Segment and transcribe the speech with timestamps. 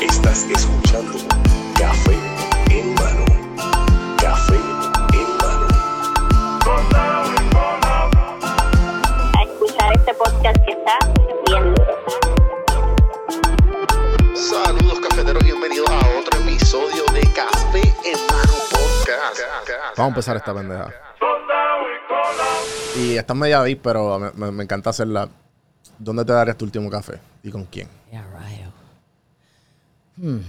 [0.00, 1.18] Estás escuchando
[1.78, 2.16] Café
[2.70, 3.24] en mano.
[4.18, 4.54] Café
[5.12, 5.66] en mano.
[9.38, 11.84] a escuchar este podcast que está bien duro.
[14.34, 19.40] Saludos cafeteros, bienvenidos a otro episodio de Café en mano podcast.
[19.96, 21.11] Vamos a empezar esta pendeja.
[23.02, 25.28] Y esta es media beat, pero me, me- me encanta hacerla.
[25.98, 27.18] ¿Dónde te darías tu último café?
[27.42, 27.88] ¿Y con quién?
[28.12, 28.70] Ya, rayo.
[30.16, 30.40] Hmm.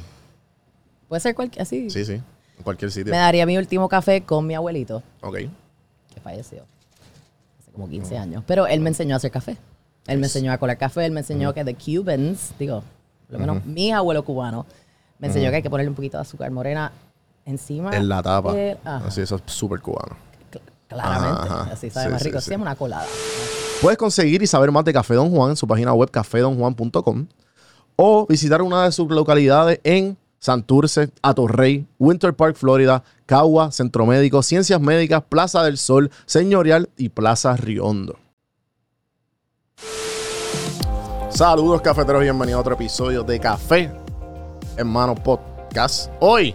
[1.08, 1.90] Puede ser cualquier, así.
[1.90, 2.14] Sí, sí.
[2.14, 3.12] En cualquier sitio.
[3.12, 5.36] Me daría mi último café con mi abuelito, Ok.
[6.14, 6.64] que falleció
[7.60, 8.44] hace como 15 años.
[8.46, 9.58] Pero él me enseñó a hacer café.
[10.08, 12.84] Él me enseñó a colar café, él me enseñó que the Cubans, digo,
[13.28, 14.66] por lo menos mi abuelo cubano,
[15.18, 16.92] me enseñó que hay que ponerle un poquito de azúcar morena
[17.46, 17.96] encima.
[17.96, 18.54] En la tapa.
[18.84, 20.16] Así, eso es súper cubano.
[20.94, 21.48] Cl- claramente.
[21.50, 22.40] Ajá, Así sabe sí, más rico.
[22.42, 22.46] sí.
[22.50, 23.06] Hacemos una colada.
[23.82, 27.28] Puedes conseguir y saber más de Café Don Juan en su página web cafedonjuan.com
[27.96, 34.42] o visitar una de sus localidades en Santurce, Atorrey, Winter Park, Florida, Cagua, Centro Médico,
[34.44, 38.18] Ciencias Médicas, Plaza del Sol, Señorial y Plaza Riondo.
[41.30, 43.92] Saludos cafeteros, bienvenidos a otro episodio de Café
[44.78, 46.12] Hermano Podcast.
[46.20, 46.54] Hoy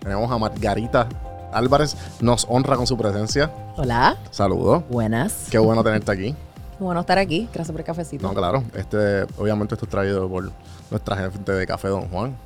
[0.00, 1.08] tenemos a Margarita
[1.52, 3.50] Álvarez, nos honra con su presencia.
[3.76, 4.82] Hola, Saludos.
[4.88, 5.48] buenas.
[5.50, 6.32] Qué bueno tenerte aquí.
[6.78, 7.48] Qué bueno estar aquí.
[7.52, 8.26] Gracias por el cafecito.
[8.26, 8.64] No, claro.
[8.74, 10.50] Este, obviamente esto es traído por
[10.90, 12.36] nuestra gente de Café Don Juan.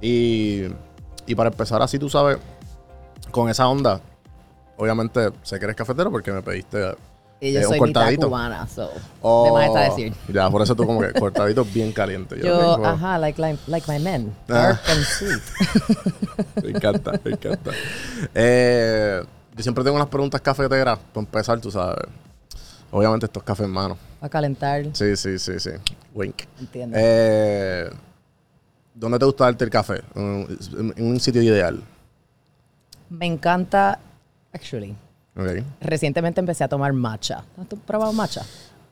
[0.00, 0.64] Y,
[1.26, 2.38] y para empezar así, tú sabes,
[3.32, 4.00] con esa onda,
[4.76, 6.94] obviamente sé que eres cafetero porque me pediste
[7.40, 8.26] Y yo eh, soy mitad cortadito.
[8.26, 8.90] cubana, so.
[9.22, 10.12] Oh, de más está decir.
[10.32, 12.36] Ya, por eso tú como que cortadito bien caliente.
[12.42, 14.34] Yo, tengo- ajá, like, like, like my men.
[14.48, 14.52] Ah.
[14.52, 15.42] Dark and sweet.
[16.64, 17.70] Me encanta, me encanta.
[18.34, 19.22] Eh,
[19.56, 22.04] yo siempre tengo unas preguntas cafeteras para empezar, tú sabes.
[22.90, 23.96] Obviamente estos cafés en mano.
[24.18, 24.84] Para calentar.
[24.92, 25.70] Sí, sí, sí, sí.
[26.14, 26.42] Wink.
[26.58, 26.96] Entiendo.
[26.98, 27.88] Eh,
[28.94, 30.02] ¿Dónde te gusta darte el café?
[30.16, 31.80] En un sitio ideal.
[33.10, 34.00] Me encanta,
[34.52, 34.96] actually.
[35.38, 35.62] Ok.
[35.80, 37.44] Recientemente empecé a tomar matcha.
[37.60, 38.42] ¿Has probado matcha?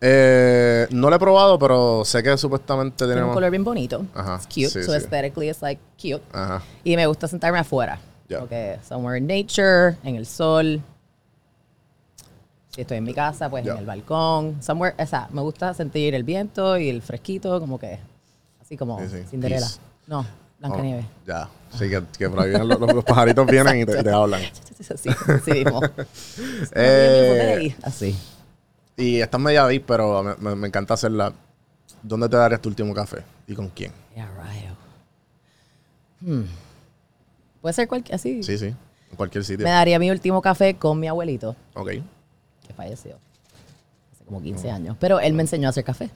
[0.01, 4.05] Eh, no lo he probado, pero sé que supuestamente Tiene un color bien bonito.
[4.15, 4.69] Ajá, It's cute.
[4.69, 4.97] sí, so sí.
[4.97, 6.23] aesthetically it's like cute.
[6.33, 6.63] Ajá.
[6.85, 7.99] Y me gusta sentarme afuera.
[8.29, 8.41] Ya.
[8.41, 10.81] Porque somewhere in nature, en el sol.
[12.71, 13.73] Si estoy en mi casa, pues Ya.
[13.73, 14.63] en el balcón.
[14.63, 17.99] Somewhere, o sea, me gusta sentir el viento y el fresquito, como que
[18.61, 19.23] así como Sí, sí.
[19.31, 19.67] Cinderella.
[19.67, 19.81] Peace.
[20.07, 20.27] No,
[20.61, 21.05] Blancanieves.
[21.05, 21.49] Oh, ya.
[21.77, 24.41] Sí, que, que por ahí vienen los, los pajaritos vienen y te, te hablan.
[24.89, 25.81] Así, así mismo.
[26.75, 28.17] Eh, Así.
[28.97, 31.33] y esta es media beat, pero me, me- me encanta hacerla.
[32.03, 33.23] ¿Dónde te darías tu último café?
[33.47, 33.91] ¿Y con quién?
[34.15, 34.77] Ya, rayo.
[36.21, 36.45] Hmm.
[37.61, 38.43] Puede ser cualquier, así.
[38.43, 38.67] Sí, sí.
[38.67, 39.65] En cualquier sitio.
[39.65, 41.89] Me daría mi último café con mi abuelito, Ok.
[42.67, 43.17] que falleció
[44.13, 44.97] hace como 15 años.
[45.01, 46.11] Pero él me enseñó a hacer café.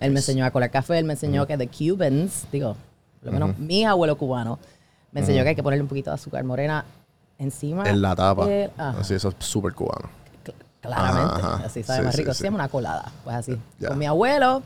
[0.00, 2.76] Él me enseñó a colar café, él me enseñó que the Cubans, digo,
[3.20, 4.58] por lo menos mi abuelo cubano,
[5.12, 6.84] me enseñó que hay que ponerle un poquito de azúcar morena
[7.38, 7.88] encima.
[7.88, 8.46] En la tapa.
[8.76, 10.08] Así, eso es súper cubano.
[10.44, 11.40] cl- claramente.
[11.42, 12.32] Ajá, Así sabe sí, más sí, rico.
[12.34, 12.38] sí.
[12.42, 13.10] Hacíamos una colada.
[13.24, 13.58] Pues así.
[13.86, 14.62] Con mi abuelo,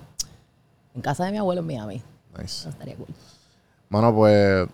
[0.95, 2.03] en casa de mi abuelo en Miami.
[2.37, 2.45] Nice.
[2.45, 3.07] Eso estaría cool.
[3.89, 4.69] Mano, pues,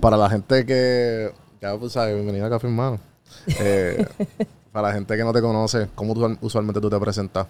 [0.00, 2.98] para la gente que, ya pues, sabes, bienvenida a Café Hermano.
[3.58, 4.04] Eh,
[4.72, 7.46] para la gente que no te conoce, ¿cómo tú- usualmente tú te presentas?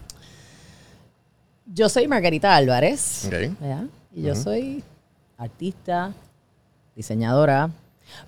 [1.66, 3.24] Yo soy Margarita Álvarez.
[3.26, 3.32] Ok.
[3.60, 3.84] ¿verdad?
[4.12, 4.84] Y yo soy
[5.38, 6.12] artista,
[6.96, 7.70] diseñadora.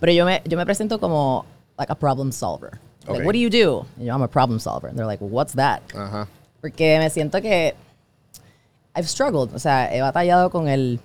[0.00, 1.44] Pero yo me, yo me presento como
[1.78, 2.78] like a problem solver.
[3.06, 3.26] Like, Ok.
[3.26, 3.86] what do you do?
[3.98, 4.88] Y yo, I'm a problem solver.
[4.88, 5.80] And they're like, what's that?
[5.94, 6.26] Ajá.
[6.60, 7.74] Porque me siento que
[8.96, 9.54] I've struggled.
[9.54, 10.98] O sea, he batallado con el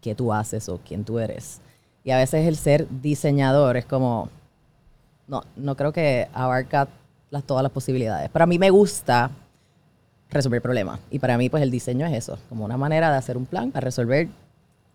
[0.00, 1.60] qué tú haces o quién tú eres.
[2.02, 4.30] Y a veces el ser diseñador es como,
[5.28, 6.88] no, no creo que abarca
[7.28, 8.30] las, todas las posibilidades.
[8.32, 9.30] Pero a mí me gusta
[10.30, 10.98] resolver problemas.
[11.10, 13.70] Y para mí, pues el diseño es eso, como una manera de hacer un plan
[13.70, 14.28] para resolver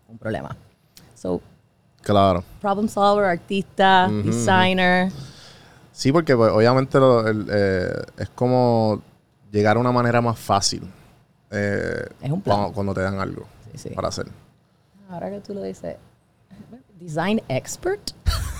[0.08, 0.56] un problema.
[1.14, 1.40] So,
[2.02, 2.44] Claro.
[2.60, 5.10] problem solver, artista, designer.
[5.92, 9.02] Sí, porque pues, obviamente lo- el, eh, es como
[9.50, 10.82] llegar a una manera más fácil.
[11.50, 12.56] eh, Es un plan.
[12.58, 13.88] Cuando, cuando te dan algo Sí, sí.
[13.90, 14.26] para hacer.
[15.08, 15.96] Ahora que tú lo dices,
[16.98, 18.10] design expert,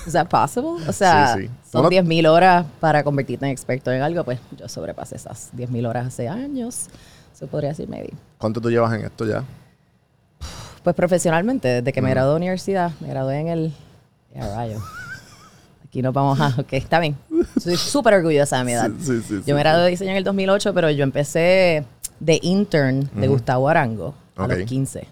[0.06, 0.88] is that possible?
[0.88, 1.50] O sea, Sí, sí.
[1.70, 5.84] son Uno- 10.000 horas para convertirte en experto en algo, pues yo sobrepasé esas 10.000
[5.86, 6.86] horas hace años.
[7.32, 8.12] Se podría decir, maybe.
[8.38, 9.42] ¿Cuánto tú llevas en esto ya?
[10.86, 13.72] Pues profesionalmente, desde que me gradué de universidad, me gradué en el...
[14.32, 14.80] Ya, rayo.
[15.84, 16.54] Aquí nos vamos a...
[16.60, 17.16] Ok, está bien.
[17.60, 18.88] Soy súper orgullosa de mi edad.
[19.00, 21.84] Sí, sí, sí, yo me gradué de diseño en el 2008, pero yo empecé
[22.20, 25.08] de intern de Gustavo Arango a los 15.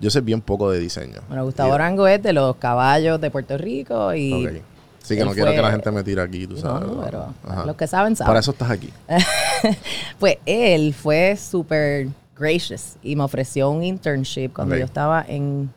[0.00, 1.20] Yo sé bien poco de diseño.
[1.28, 4.62] Bueno, Gustavo Arango es de los caballos de Puerto Rico y Ok.
[5.02, 6.88] Sí, que no quiero que la gente me tire aquí, tú sabes.
[6.88, 7.66] no, pero Ajá.
[7.66, 8.28] los que saben, saben.
[8.28, 8.90] Para eso estás aquí.
[10.18, 12.08] Pues él fue súper
[12.42, 14.80] gracious y me ofreció un internship cuando Ok.
[14.80, 15.72] yo estaba en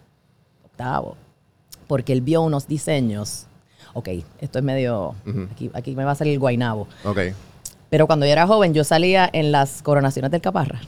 [0.66, 1.16] octavo.
[1.88, 3.46] Porque él vio unos diseños.
[3.94, 4.10] Ok,
[4.42, 5.16] esto es medio.
[5.26, 5.48] Ujú.
[5.52, 6.88] aquí, aquí me va a salir el guainabo.
[7.06, 7.20] Ok.
[7.90, 10.82] Pero cuando yo era joven, yo salía en las coronaciones del Caparra.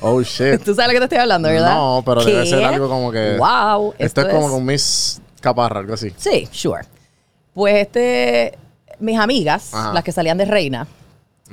[0.00, 0.62] Oh, shit.
[0.64, 1.74] Tú sabes lo que te estoy hablando, ¿verdad?
[1.74, 2.50] No, pero debe ¿Qué?
[2.50, 3.36] ser algo como que...
[3.36, 3.94] ¡Wow!
[3.98, 6.12] Esto, es como con Miss Caparra, algo así.
[6.16, 6.84] Sí, sure.
[7.52, 8.56] Pues este,
[9.00, 9.92] mis amigas, Ajá.
[9.92, 10.86] las que salían de reina,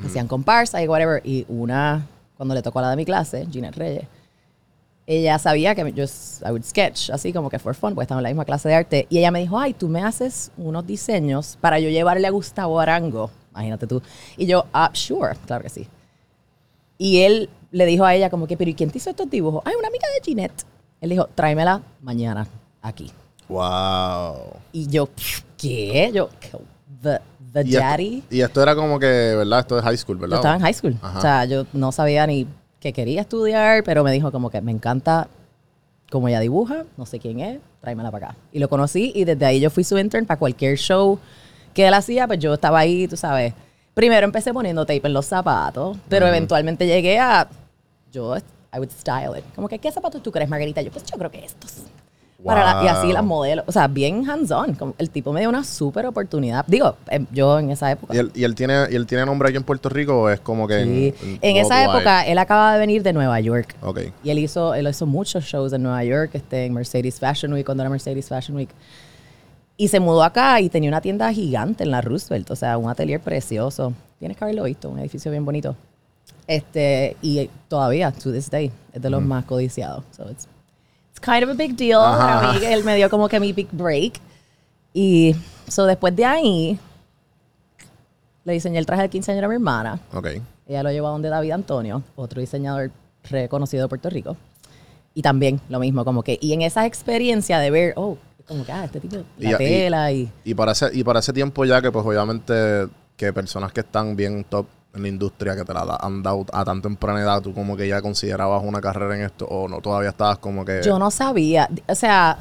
[0.05, 2.07] hacían comparsa y whatever, y una,
[2.41, 4.07] cuando le tocó a la de mi clase, Ginette Reyes,
[5.05, 6.05] ella sabía que yo,
[6.43, 8.73] I would sketch, así como que for fun, porque estaba en la misma clase de
[8.73, 12.31] arte, y ella me dijo, ay, tú me haces unos diseños para yo llevarle a
[12.31, 14.01] Gustavo Arango, imagínate tú.
[14.37, 15.87] Y yo, ah, sure, claro que sí.
[16.97, 19.61] Y él le dijo a ella como que, pero ¿y quién te hizo estos dibujos?
[19.63, 20.63] Ay, una amiga de Ginette.
[20.99, 22.47] Él dijo, tráemela mañana
[22.81, 23.11] aquí.
[23.49, 24.55] Wow.
[24.71, 25.09] Y yo,
[25.59, 26.09] ¿qué?
[26.11, 26.29] Yo,
[27.03, 27.19] the,
[27.53, 28.23] the Y esto, daddy.
[28.29, 29.59] y esto era como que, ¿verdad?
[29.59, 30.37] Esto es high school, Yo ¿verdad?
[30.39, 30.97] estaba en high school.
[31.01, 31.17] Ajá.
[31.17, 32.47] O sea, yo no sabía ni
[32.79, 35.27] que quería estudiar, pero me dijo como que me encanta
[36.09, 38.37] cómo ella dibuja, no sé quién es, tráemela para acá.
[38.51, 41.19] Y lo conocí y desde ahí yo fui su intern para cualquier show
[41.73, 43.53] que él hacía, pues yo estaba ahí, tú sabes.
[43.93, 47.47] Primero empecé poniendo tape en los zapatos, pero eventualmente llegué a,
[48.11, 48.35] yo,
[48.73, 49.43] I would style it.
[49.55, 50.81] Como que, ¿qué zapatos tú crees, Margarita?
[50.81, 51.83] Yo, pues yo creo que estos.
[52.43, 53.13] Para la- y así Wow.
[53.13, 53.65] las modelos.
[53.67, 54.75] O sea, bien hands-on.
[54.97, 56.65] El tipo me dio una súper oportunidad.
[56.67, 58.15] Digo, em, yo en esa época.
[58.15, 60.39] ¿Y él, y él tiene, ¿Y él tiene nombre aquí en Puerto Rico o es
[60.39, 61.13] como que Sí.
[61.21, 61.97] en, En esa worldwide?
[61.97, 63.75] época, él acaba de venir de Nueva York.
[63.81, 63.99] Ok.
[64.23, 67.65] Y él hizo, él hizo muchos shows en Nueva York, este, en Mercedes Fashion Week,
[67.65, 68.69] cuando era Mercedes Fashion Week.
[69.77, 72.89] Y se mudó acá y tenía una tienda gigante en la Roosevelt, o sea, un
[72.89, 73.93] atelier precioso.
[74.19, 75.75] Tienes que haberlo visto, un edificio bien bonito.
[76.47, 80.03] Este, y todavía, to this day, es de los más codiciados.
[80.15, 80.47] So it's
[81.21, 81.99] kind of a big deal.
[82.01, 82.41] Ajá.
[82.41, 84.13] Para mí, él me dio como que mi big break.
[84.93, 85.35] Y
[85.67, 86.79] so después de ahí,
[88.43, 89.99] le diseñé el traje de quinceañera a mi hermana.
[90.13, 90.27] Ok.
[90.67, 92.91] Ella lo llevó a donde David Antonio, otro diseñador
[93.29, 94.35] reconocido de Puerto Rico.
[95.13, 98.17] Y también lo mismo, como que, y en esa experiencia de ver, oh,
[98.47, 101.19] como que, ah, este tipo, la Y- y- tela y, Y para, ese, y para
[101.19, 105.55] ese tiempo ya que pues obviamente que personas que están bien top en la industria,
[105.55, 108.81] que te la han dado a tan temprana edad, tú como que ya considerabas una
[108.81, 110.81] carrera en esto o no, todavía estabas como que...
[110.83, 112.37] yo no sabía, o sea,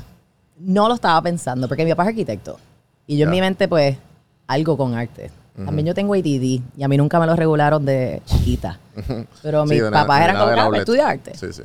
[0.59, 2.59] no lo estaba pensando, porque mi papá es arquitecto.
[3.07, 3.97] Y yo en mi mente, pues,
[4.47, 5.31] algo con arte.
[5.65, 6.25] También yo tengo ADD
[6.77, 8.79] y a mí nunca me lo regularon de chiquita.
[9.43, 11.37] Pero mis papás eran como, ah, estudia arte.
[11.37, 11.63] Sí, sí.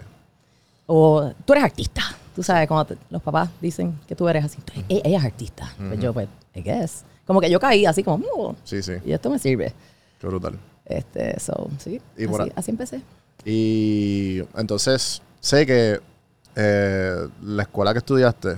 [0.87, 2.01] O tú eres artista.
[2.35, 5.19] Tú sabes, cuando te- los papás dicen que tú eres así, tú eres- "E- ella
[5.19, 5.73] es artista.
[5.77, 7.03] Pues yo, pues, I guess.
[7.25, 8.93] Como que yo caí así como, "Mm, Sí, sí.
[9.05, 9.73] y esto me sirve.
[10.19, 10.57] Qué brutal.
[10.85, 13.01] Este, so, sí, Y así, así empecé.
[13.43, 15.99] Y entonces sé que
[16.55, 18.55] eh, la escuela que estudiaste,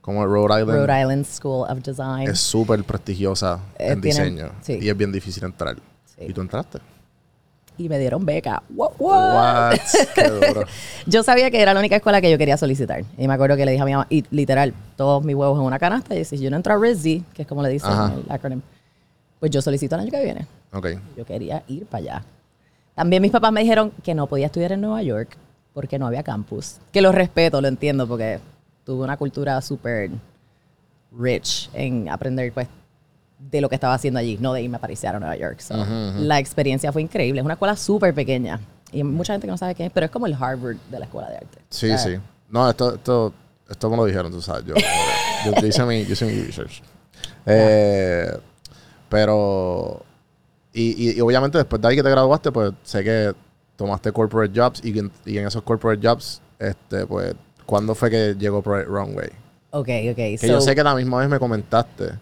[0.00, 2.28] como Rhode Island, Rhode Island School of Design.
[2.30, 4.52] es súper prestigiosa Eh, en tienen- diseño.
[4.62, 4.78] sí.
[4.80, 5.76] Y es bien difícil entrar.
[6.04, 6.24] Sí.
[6.28, 6.78] ¿Y tú entraste?
[7.76, 8.60] Y me dieron beca.
[8.74, 9.34] What, what?
[9.70, 9.78] What?
[10.14, 10.64] Qué duro.
[11.06, 13.04] Yo sabía que era la única escuela que yo quería solicitar.
[13.16, 15.64] Y me acuerdo que le dije a mi mamá, y literal, todos mis huevos en
[15.64, 16.16] una canasta.
[16.16, 18.14] Y si yo no entro a RISD, que es como le dicen Ajá.
[18.14, 18.62] el acronym,
[19.38, 20.46] pues yo solicito el año que viene.
[20.72, 20.86] Ok.
[21.16, 22.24] Yo quería ir para allá.
[22.94, 25.36] También mis papás me dijeron que no podía estudiar en Nueva York
[25.72, 26.78] porque no había campus.
[26.92, 28.40] Que lo respeto, lo entiendo, porque
[28.84, 30.10] tuve una cultura súper
[31.12, 32.68] rich en aprender pues
[33.38, 35.60] de lo que estaba haciendo allí, no de irme a parecer a Nueva York.
[35.60, 35.76] So,
[36.16, 37.40] La experiencia fue increíble.
[37.40, 38.58] Es una escuela súper pequeña.
[38.90, 41.04] Y mucha gente que no sabe qué es, pero es como el Harvard de la
[41.04, 41.58] escuela de arte.
[41.70, 42.16] Sí, sí.
[42.48, 43.32] No, esto, esto,
[43.68, 44.64] esto me lo dijeron, tú sabes.
[44.64, 46.82] Yo, yo, yo hice, mi, yo hice mi research.
[47.46, 48.36] Eh,
[49.08, 50.02] pero,
[50.80, 53.34] y, y, y obviamente después de ahí que te graduaste, pues sé que
[53.76, 57.34] tomaste corporate jobs y, en- y en esos corporate jobs, este, pues,
[57.66, 59.28] ¿cuándo fue que llegó Project Runway?
[59.70, 60.16] Ok, ok.
[60.16, 62.12] Que so- yo sé que la misma vez me comentaste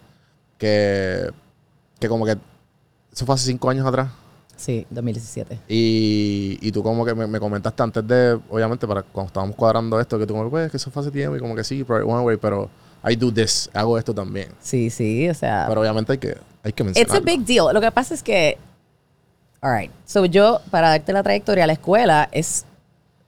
[0.57, 1.29] que,
[1.99, 2.37] que como que
[3.13, 4.09] eso fue hace cinco años atrás.
[4.55, 5.59] Sí, 2017.
[5.67, 9.99] Y, y tú como que me, me comentaste antes de, obviamente, para cuando estábamos cuadrando
[9.99, 12.09] esto, que tú como, pues, que eso fue hace tiempo y como que sí, Project
[12.09, 12.69] One Way, pero
[13.07, 14.49] I do this, hago esto también.
[14.59, 15.65] Sí, sí, o sea...
[15.67, 17.25] Pero obviamente hay que, hay que It's a mencionarlo.
[17.25, 17.73] big deal.
[17.73, 18.57] Lo que pasa es que,
[19.61, 22.65] all right, so yo, para darte la trayectoria, la escuela es,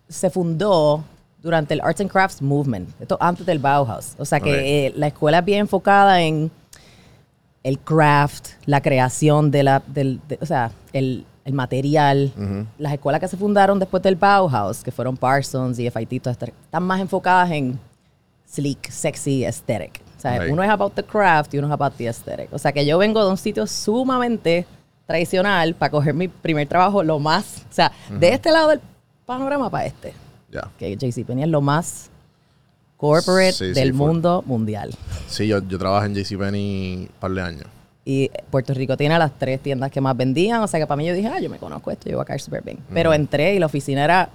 [0.07, 1.03] se fundó
[1.41, 4.15] durante el Arts and Crafts Movement, esto antes del Bauhaus.
[4.17, 6.51] O sea que eh, la escuela es bien enfocada en
[7.63, 12.31] el craft, la creación de la, del, de- o sea, el, el material.
[12.35, 12.65] Ujú.
[12.77, 16.49] Las escuelas que se fundaron después del Bauhaus, que fueron Parsons y FIT, todas estas,
[16.49, 17.79] están más enfocadas en
[18.47, 20.01] sleek, sexy, aesthetic.
[20.19, 20.51] O sea, Right.
[20.51, 22.51] uno es about the craft y uno es about the aesthetic.
[22.51, 24.65] O sea, que yo vengo de un sitio sumamente
[25.07, 28.81] tradicional para coger mi primer trabajo lo más, o sea, de este lado del
[29.25, 30.13] panorama para este.
[30.51, 30.69] Ya.
[30.77, 32.09] Que JCPenney es lo más
[32.97, 34.93] corporate Sí, del mundo mundial.
[35.27, 37.65] Sí, yo, yo trabajé en JCPenney un par de años.
[38.03, 40.61] Y Puerto Rico tiene las tres tiendas que más vendían.
[40.61, 42.25] O sea que para mí yo dije, ah, yo me conozco esto, yo voy a
[42.25, 42.79] caer súper bien.
[42.93, 44.29] Pero entré y la oficina era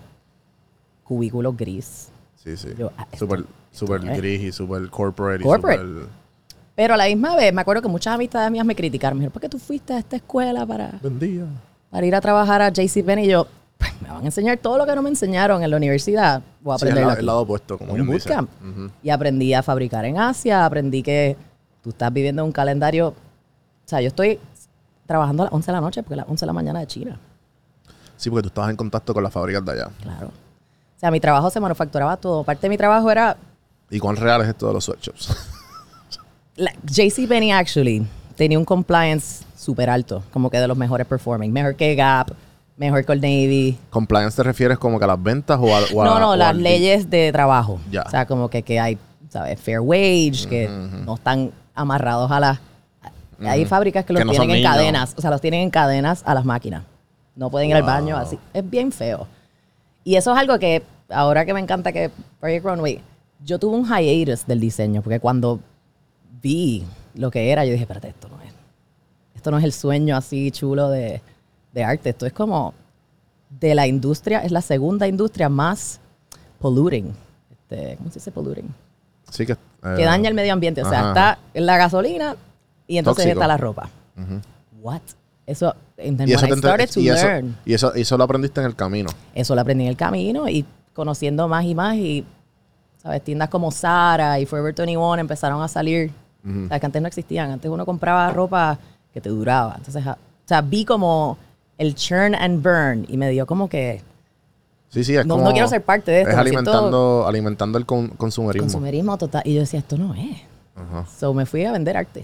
[1.03, 2.09] cubículo gris.
[2.45, 2.69] Sí, sí.
[2.79, 5.43] Yo, ah, esto- super esto es- gris y súper corporate.
[5.43, 5.83] y Corporate.
[5.83, 6.07] súper-
[6.77, 9.17] Pero a la misma vez, me acuerdo que muchas amistades mías me criticaron.
[9.19, 11.01] Me dijeron, ¿por qué tú fuiste a esta escuela para,
[11.91, 13.27] para ir a trabajar a JCPenney?
[13.27, 13.47] Y yo,
[13.79, 16.43] pues me van a enseñar todo lo que no me enseñaron en la universidad.
[16.63, 18.29] Voy a Sí, el, aprender lado- el lado opuesto, como un dice.
[18.29, 18.51] bootcamp.
[19.03, 21.37] Y aprendí a fabricar en Asia, aprendí que
[21.83, 23.09] tú estás viviendo un calendario.
[23.09, 23.15] O
[23.87, 24.39] sea, yo estoy
[25.07, 26.87] trabajando a las 11 de la noche porque es las 11 de la mañana de
[26.89, 27.19] China.
[28.17, 29.91] Sí, porque tú estabas en contacto con las fábricas de allá.
[30.03, 30.31] Claro.
[31.05, 32.45] Sea, mi trabajo se manufacturaba todo.
[32.45, 33.37] Parte de mi trabajo era
[33.91, 35.37] ¿Y cuán real es esto de los sweatshops?
[36.57, 38.07] la- JCPenney actually
[38.37, 42.31] tenía un compliance súper alto, como que de los mejores performing, mejor que Gap,
[42.79, 43.79] mejor que Old Navy.
[43.91, 46.37] ¿Compliance te refieres como que a las ventas o a, o a- no, no, o
[46.37, 47.79] las al- leyes de trabajo.
[47.91, 48.01] Ya.
[48.07, 48.97] O sea, como que, que hay,
[49.29, 49.61] ¿sabes?
[49.61, 50.69] Fair wage, que
[51.05, 52.59] no están amarrados a las...
[53.45, 54.75] Hay fábricas que los Que no son tienen en niños.
[54.75, 56.83] cadenas, o sea, los tienen en cadenas a las máquinas.
[57.37, 58.39] No pueden ir al baño así.
[58.55, 59.27] Es bien feo.
[60.07, 63.01] Y eso es algo que, ahora que me encanta que Project Runway,
[63.45, 65.61] yo tuve un hiatus del diseño, porque cuando
[66.43, 66.85] vi
[67.15, 68.53] lo que era, yo dije, espérate, esto no es.
[69.35, 71.21] Esto no es el sueño así chulo de,
[71.73, 72.11] de arte.
[72.11, 72.75] Esto es como
[73.61, 76.01] de la industria, es la segunda industria más
[76.59, 77.13] polluting.
[77.51, 78.73] Este, ¿Cómo se dice polluting?
[79.31, 79.57] Sí, que, eh,
[79.97, 80.83] Que daña el medio ambiente.
[80.83, 81.09] O sea, ajá.
[81.09, 82.37] está en la gasolina
[82.87, 83.41] y entonces Tóxico.
[83.41, 83.91] está la ropa.
[84.17, 84.41] Ujú.
[84.81, 85.01] What?
[85.47, 87.29] Eso, Y eso, te y, eso,
[87.67, 89.11] y, eso, y eso lo aprendiste en el camino.
[89.35, 90.65] eso lo aprendí en el camino y
[90.95, 92.25] conociendo más y más y,
[93.03, 93.23] ¿sabes?
[93.23, 96.11] Tiendas como Zara y Forever 21 empezaron a salir.
[96.45, 96.65] Ujú.
[96.65, 97.51] O sea, que antes no existían.
[97.51, 98.79] Antes uno compraba ropa
[99.13, 99.75] que te duraba.
[99.77, 101.37] Entonces, ah, o sea, vi como
[101.79, 104.03] el churn and burn y me dio como que
[104.91, 105.47] Sí, sí, es No- como...
[105.49, 108.67] no quiero ser parte de esto, Es siento- alimentando, alimentando el con- consumerismo.
[108.67, 109.43] consumerismo total.
[109.45, 110.37] Y yo decía, esto no es.
[110.77, 111.05] Ajá.
[111.19, 112.23] So me fui a vender arte.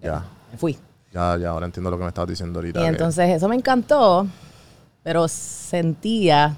[0.00, 0.24] Ya.
[0.50, 0.78] Me fui.
[1.12, 2.80] Ya, ya, ahora entiendo lo que me estabas diciendo ahorita.
[2.80, 4.26] Y entonces eso me encantó,
[5.02, 6.56] pero sentía,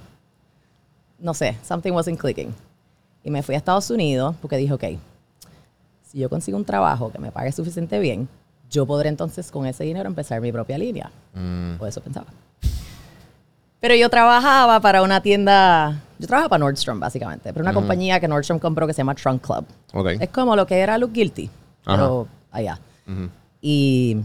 [1.25, 2.54] no sé, something wasn't clicking.
[3.25, 4.85] Y me fui a Estados Unidos porque dije, ok,
[6.07, 8.28] si yo consigo un trabajo que me pague suficiente bien,
[8.71, 11.11] yo podré entonces con ese dinero empezar mi propia línea.
[11.33, 12.26] Mm, O eso pensaba.
[13.81, 18.28] Pero yo trabajaba para una tienda, yo trabajaba para Nordstrom básicamente, pero una compañía que
[18.28, 19.64] Nordstrom compró que se llama Trunk Club.
[19.93, 20.09] ok.
[20.21, 21.50] Es como lo que era Look Guilty,
[21.85, 22.78] pero allá.
[23.61, 24.19] Y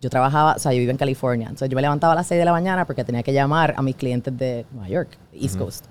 [0.00, 1.46] yo trabajaba, o sea, yo vivo en California.
[1.46, 3.82] Entonces yo me levantaba a las 6 de la mañana porque tenía que llamar a
[3.82, 5.86] mis clientes de Nueva York, East Coast.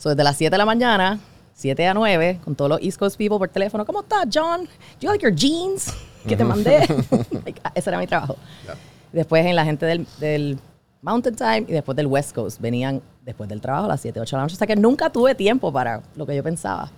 [0.00, 1.20] So desde las 7 de la mañana,
[1.52, 3.84] 7 a 9, con todos los East Coast people por teléfono.
[3.84, 4.64] ¿Cómo estás, John?
[4.64, 4.68] Do
[5.02, 5.92] you like your jeans
[6.26, 6.86] que te mandé?
[7.62, 8.36] Ah, ese era mi trabajo.
[8.66, 8.74] Ya.
[9.12, 10.58] Después en la gente del, del
[11.02, 12.60] Mountain Time y después del West Coast.
[12.60, 14.54] Venían después del trabajo a las 7, 8 de la noche.
[14.54, 16.90] O sea que nunca tuve tiempo para lo que yo pensaba.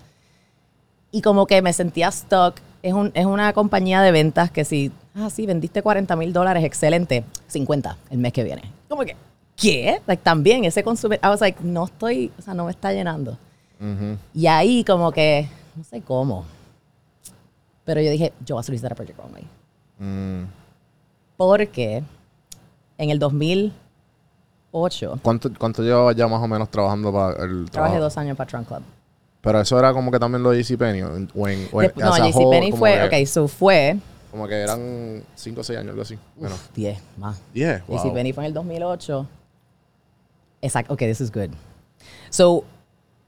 [1.10, 2.60] Y como que me sentía stuck.
[2.82, 6.62] Es, un, es una compañía de ventas que si, ah, sí, vendiste 40 mil dólares,
[6.62, 8.62] excelente, 50 el mes que viene.
[8.88, 9.16] Como que,
[9.62, 10.00] ¿qué?
[10.06, 13.32] Like, también ese consumidor, I was like, no estoy, o sea, no me está llenando.
[13.80, 14.16] Ujú.
[14.34, 16.44] Y ahí como que, no sé cómo,
[17.84, 19.44] pero yo dije, yo voy a solicitar a Project Runway.
[19.98, 20.44] Mm.
[21.36, 22.02] Porque
[22.98, 28.16] en el 2008 ¿Cuánto, ¿Cuánto llevabas ya más o menos trabajando para el trabajé dos
[28.16, 28.82] años para Trunk Club.
[29.40, 31.02] Pero eso era como que también lo de JCPenney.
[31.02, 33.96] O en, o en, o en- Después- no, JCPenney fue, que- ok, so fue
[34.30, 36.16] Como que eran 5 o 6 años, algo así.
[36.36, 37.40] Bueno, 10 más.
[37.52, 37.86] 10.
[37.86, 37.98] Wow.
[37.98, 39.26] JCPenney fue en el 2008.
[40.62, 41.50] Exacto, ok, this is good.
[42.30, 42.64] So,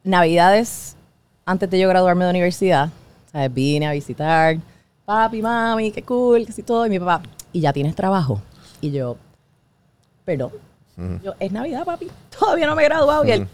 [0.04, 0.96] Navidades,
[1.44, 2.90] antes de yo graduarme de universidad,
[3.30, 3.52] ¿sabes?
[3.52, 4.56] vine a visitar,
[5.04, 7.22] papi, mami, qué cool, que sí todo, y mi papá,
[7.52, 8.40] y ya tienes trabajo.
[8.80, 9.16] Y yo,
[10.24, 10.52] perdón,
[11.22, 13.24] yo, es Navidad, papi, todavía no me he graduado.
[13.24, 13.48] Y él,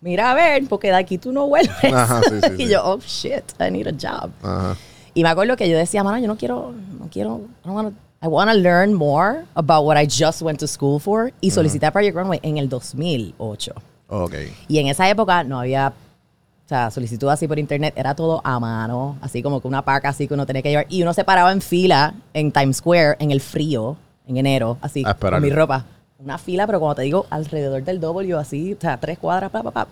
[0.00, 1.92] mira a ver, porque de aquí tú no vuelves.
[1.92, 2.72] Ajá, sí, sí, y sí.
[2.72, 4.30] yo, oh shit, I need a job.
[4.42, 4.76] Ajá.
[5.14, 7.92] Y me acuerdo que yo decía, mano, yo no quiero, no quiero, I don't wanna,
[8.24, 11.32] I want to learn more about what I just went to school for.
[11.40, 13.72] Y solicité a Project Runway en el 2008.
[14.08, 14.34] Ok.
[14.68, 18.60] Y en esa época no había, o sea, solicitud así por internet, era todo a
[18.60, 20.86] mano, así como que una paca así que uno tenía que llevar.
[20.88, 23.96] Y uno se paraba en fila en Times Square en el frío,
[24.28, 25.84] en enero, así, con mi ropa.
[26.20, 29.64] Una fila, pero como te digo, alrededor del W, así, o sea, tres cuadras, pa,
[29.64, 29.88] pa, pa.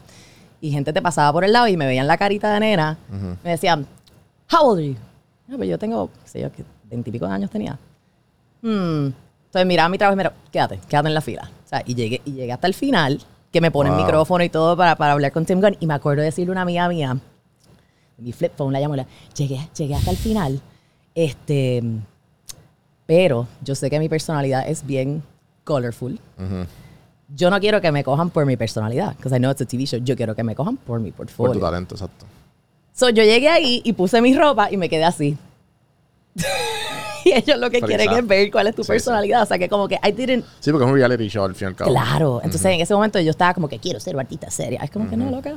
[0.61, 2.97] Y gente te pasaba por el lado y me veían la carita de nena.
[3.43, 3.89] Me decían,
[4.53, 4.97] How old are you?
[5.49, 6.49] No, pues yo tengo, qué sé yo,
[6.89, 7.77] veintipico de años tenía.
[8.63, 9.09] Hmm.
[9.47, 11.51] Entonces miraba mi trabajo y mira, quédate, quédate en la fila.
[11.65, 13.21] O sea, y llegué, y llegué hasta el final,
[13.53, 14.05] que me pone el Wow.
[14.05, 15.77] micrófono y todo para, para hablar con Tim Gunn.
[15.81, 17.17] Y me acuerdo de decirle a una amiga mía,
[18.19, 20.61] mi flip phone la llamó, la, llegué, llegué hasta el final.
[21.15, 21.83] Este,
[23.07, 25.23] pero yo sé que mi personalidad es bien
[25.65, 26.21] colorful.
[27.35, 29.85] Yo no quiero que me cojan por mi personalidad, because I know it's a TV
[29.87, 30.01] show.
[30.03, 31.55] Yo quiero que me cojan por mi Por portfolio.
[31.55, 32.27] tu talento, exacto.
[32.93, 35.37] So, yo llegué ahí y puse mi ropa y me quedé así.
[37.31, 39.43] Y ellos lo que quieren es ver cuál es tu Sí, personalidad.
[39.43, 40.45] O sea, que como que I didn't...
[40.61, 41.91] Sí, porque es un reality show al fin y al cabo.
[41.91, 42.41] Claro.
[42.43, 44.81] Entonces, en ese momento yo estaba como que quiero ser artista seria.
[44.83, 45.55] Es como que no, loca.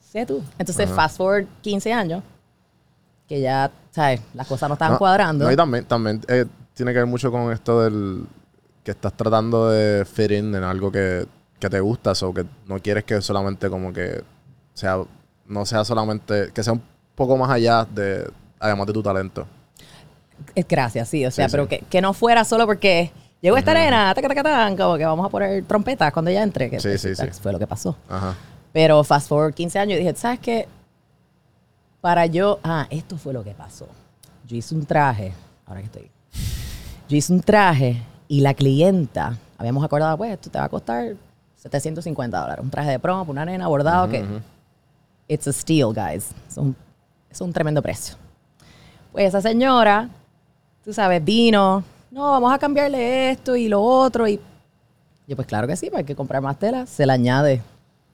[0.00, 0.42] Sé tú.
[0.58, 2.22] Entonces, fast forward 15 años,
[3.28, 4.20] que ya, ¿sabes?
[4.34, 5.44] Las cosas no estaban No, cuadrando.
[5.44, 8.26] No, y también, también eh, tiene que ver mucho con esto del
[8.82, 11.26] que estás tratando de fit in en algo que,
[11.60, 14.24] que te gusta, o que no quieres que solamente como que
[14.74, 14.98] sea,
[15.46, 16.82] no sea solamente, que sea un
[17.14, 19.46] poco más allá de, además de tu talento.
[20.54, 21.24] Eh, Gracias, sí.
[21.26, 21.68] O sea, Sí, pero sí.
[21.70, 26.12] Que, que no fuera solo porque llegó esta tan, como que vamos a poner trompetas
[26.12, 26.70] cuando ella entre.
[26.70, 27.26] Que Sí, sí, sí.
[27.40, 27.96] Fue lo que pasó.
[28.08, 28.34] Ajá.
[28.72, 30.68] Pero fast forward 15 años y dije, ¿sabes qué?
[32.00, 33.86] Para yo, ah, esto fue lo que pasó.
[34.46, 35.32] Yo hice un traje,
[35.66, 36.10] ahora que estoy.
[37.08, 41.14] Yo hice un traje y la clienta, habíamos acordado, pues, esto te va a costar
[41.56, 42.64] 750 dólares.
[42.64, 44.24] Un traje de promo una nena bordado que.
[45.28, 46.30] It's a steal, guys.
[46.48, 46.74] Es un,
[47.30, 48.16] es un tremendo precio.
[49.12, 50.08] Pues esa señora,
[50.84, 54.26] tú sabes, vino, no, vamos a cambiarle esto y lo otro.
[54.26, 54.40] Y
[55.26, 57.62] yo, pues claro que sí, pues hay que comprar más tela, se le añade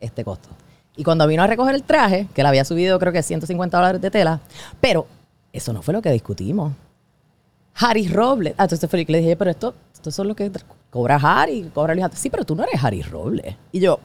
[0.00, 0.48] este costo.
[0.96, 4.00] Y cuando vino a recoger el traje, que le había subido creo que 150 dólares
[4.00, 4.40] de tela,
[4.80, 5.06] pero
[5.52, 6.72] eso no fue lo que discutimos.
[7.78, 8.54] Harry Robles.
[8.56, 10.50] Ah, entonces que le dije, pero esto, esto son lo que
[10.90, 12.06] cobra Harry, cobra Luis.
[12.14, 13.54] Sí, pero tú no eres Harry Robles.
[13.72, 14.00] Y yo,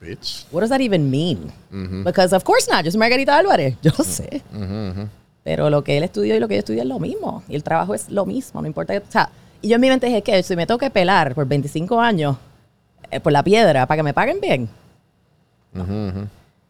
[0.00, 0.46] Bitch.
[0.50, 1.52] what does that even mean?
[2.04, 4.42] Because of course not, yo soy Margarita Álvarez, yo lo sé.
[5.48, 7.42] Pero lo que él estudió y lo que yo estudié es lo mismo.
[7.48, 8.92] Y el trabajo es lo mismo, no importa.
[8.92, 9.30] que- O sea,
[9.62, 12.36] y yo en mi mente dije que si me tengo que pelar por 25 años
[13.10, 14.68] eh, por la piedra para que me paguen bien.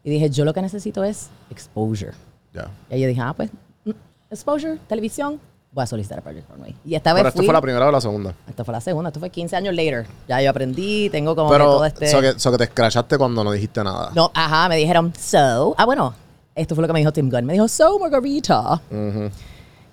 [0.01, 2.13] Y dije, yo lo que necesito es exposure.
[2.53, 2.69] Ya.
[2.89, 3.49] Y ahí yo dije, ah, pues,
[3.83, 3.91] mm,
[4.31, 5.41] exposure, televisión,
[5.73, 6.73] voy a solicitar a Project Runway.
[6.85, 8.33] Y esta vez Pero esto fui, fue la primera o la segunda.
[8.47, 10.07] esta fue la segunda, esto fue 15 años later.
[10.29, 12.07] Ya yo aprendí, tengo como que Pero, todo este...
[12.07, 14.11] so que, so que te escrachaste cuando no dijiste nada.
[14.15, 15.75] No, ajá, me dijeron, so.
[15.77, 16.13] Ah, bueno,
[16.61, 17.45] esto fue lo que me dijo Tim Gunn.
[17.45, 18.81] Me dijo, so, Margarita,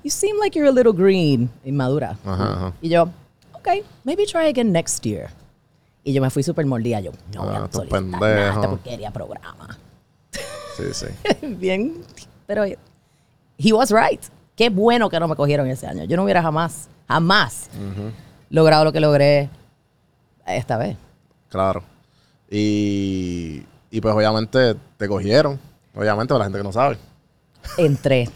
[0.03, 2.17] you seem like you're a little green, inmadura.
[2.25, 2.73] Ajá, ajá.
[2.83, 3.05] Y yo,
[3.53, 3.69] ok,
[4.05, 5.29] maybe try again next year.
[6.05, 7.01] Y yo me fui súper mordida.
[7.01, 9.79] Yo, no voy Ah, a solicitar nada, esta porquería programa.
[10.77, 11.07] Sí, sí.
[11.59, 11.95] Bien,
[12.47, 14.21] pero he was right.
[14.55, 16.05] Qué bueno que no me cogieron ese año.
[16.05, 17.69] Yo no hubiera jamás, jamás
[18.51, 19.51] logrado lo que logré
[20.47, 20.97] esta vez.
[21.49, 21.83] Claro.
[22.51, 25.59] Y, y pues obviamente te cogieron.
[25.97, 26.99] Obviamente para la gente que no sabe.
[27.79, 28.29] Entré.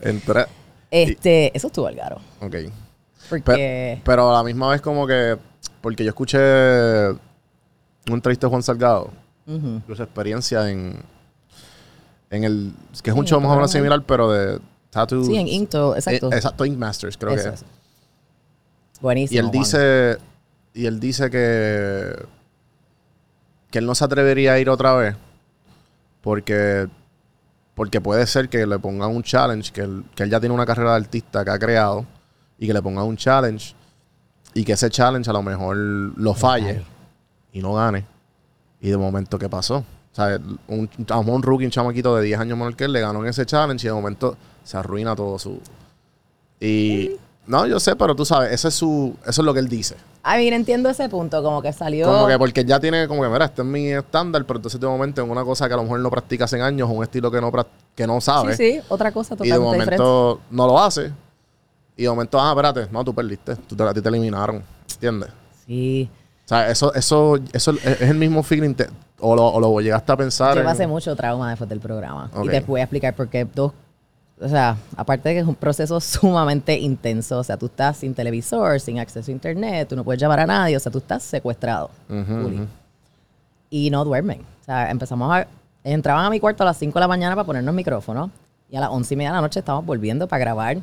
[0.00, 0.46] Entré.
[0.90, 2.16] Este, eso estuvo al garo.
[2.40, 2.54] Ok.
[3.28, 3.42] Porque...
[3.44, 5.36] Pe- pero a la misma vez como que...
[5.82, 6.38] Porque yo escuché
[7.10, 9.10] una entrevista de Juan Salgado.
[9.46, 11.02] De su experiencia en...
[12.30, 12.72] En el...
[13.02, 14.58] Que es un Sí, show más o menos similar, pero de
[14.90, 15.24] tattoo...
[15.24, 16.32] Sí, en Inkto, exacto.
[16.32, 17.64] Eh, exacto, Ink Masters, creo Eso que es.
[19.00, 19.36] Buenísimo.
[19.36, 19.52] Y él Juan.
[19.52, 20.18] dice...
[20.74, 22.26] Y él dice que...
[23.70, 25.16] Que él no se atrevería a ir otra vez.
[26.20, 26.88] Porque...
[27.74, 30.66] Porque puede ser que le pongan un challenge, que él, que él ya tiene una
[30.66, 32.04] carrera de artista que ha creado,
[32.58, 33.74] y que le pongan un challenge,
[34.52, 36.82] y que ese challenge a lo mejor lo falle
[37.52, 38.04] y no gane.
[38.80, 39.76] Y de momento, ¿qué pasó?
[39.76, 43.20] O sea, un, un rookie, un chamaquito de 10 años menor que él, le ganó
[43.22, 45.60] en ese challenge y de momento se arruina todo su...
[46.60, 47.12] Y...
[47.48, 49.96] No, yo sé, pero tú sabes, ese es su, eso es lo que él dice.
[50.22, 52.06] A mí entiendo ese punto, como que salió.
[52.06, 54.86] Como que porque ya tiene, como que, mira, este es mi estándar, pero entonces de
[54.86, 57.40] momento en una cosa que a lo mejor no practica hace años, un estilo que
[57.40, 57.50] no,
[57.94, 60.02] que no sí, sabe, sí, otra cosa y de totalmente diferente.
[60.04, 61.10] momento no lo hace,
[61.96, 65.30] y de momento, ah, espérate, no, tú perdiste, tú te, a ti te eliminaron, ¿entiendes?
[65.66, 66.10] Sí.
[66.44, 68.88] O sea, eso, eso, eso es el mismo feeling, te-
[69.20, 70.54] o, lo, o lo llegaste a pensar.
[70.54, 72.30] Yo en- pasé mucho trauma después del programa.
[72.44, 73.72] Y te voy a explicar por qué dos.
[74.40, 78.14] O sea, aparte de que es un proceso sumamente intenso, o sea, tú estás sin
[78.14, 81.22] televisor, sin acceso a internet, tú no puedes llamar a nadie, o sea, tú estás
[81.22, 81.90] secuestrado.
[82.08, 82.66] Ujú.
[83.70, 84.40] Y no duermen.
[84.60, 85.46] O sea, empezamos a.
[85.84, 88.30] Entraban a mi cuarto a las 5 de la mañana para ponernos micrófonos
[88.70, 90.78] y a las 11 y media de la noche estábamos volviendo para grabar.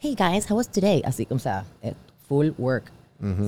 [0.00, 1.02] Hey guys, how was today?
[1.04, 1.94] Así, o sea, eh,
[2.28, 2.90] full work.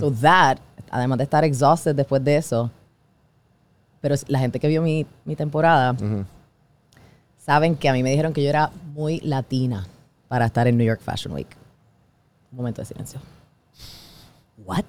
[0.00, 0.58] So that,
[0.90, 2.72] además de estar exhausted después de eso,
[4.00, 5.94] pero la gente que vio mi, mi temporada
[7.38, 8.70] saben que a mí me dijeron que yo era
[9.00, 9.86] muy latina
[10.28, 11.48] para estar en New York Fashion Week.
[12.52, 13.18] Un momento de silencio.
[14.58, 14.84] What?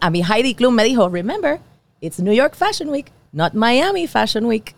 [0.00, 1.60] A mí Heidi Klum me dijo, remember,
[2.00, 4.74] it's New York Fashion Week, not Miami Fashion Week.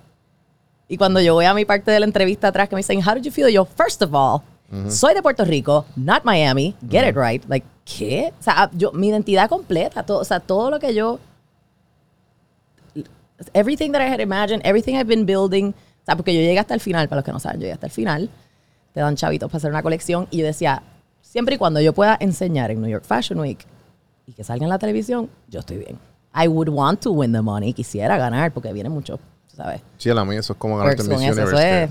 [0.89, 3.15] Y cuando yo voy a mi parte de la entrevista atrás que me dicen, how
[3.15, 3.49] did you feel?
[3.49, 4.43] Yo, first of all,
[4.89, 7.45] soy de Puerto Rico, not Miami, get it right.
[7.49, 8.33] Like, ¿qué?
[8.39, 11.21] O sea, yo, mi identidad completa, todo, o sea, todo lo que yo
[13.55, 15.75] everything that I had imagined, everything I've been building.
[16.03, 17.75] O sea, porque yo llegué hasta el final, para los que no saben, yo llegué
[17.75, 18.31] hasta el final.
[18.93, 20.27] Te dan chavitos para hacer una colección.
[20.31, 20.83] Y yo decía,
[21.23, 23.65] siempre y cuando yo pueda enseñar en New York Fashion Week
[24.27, 25.99] y que salga en la televisión, yo estoy bien.
[26.35, 27.73] I would want to win the money.
[27.73, 29.81] Quisiera ganar porque viene mucho, ¿sabes?
[29.99, 31.85] Sí, a la mí eso es como ganarte Miss Universe.
[31.85, 31.91] es.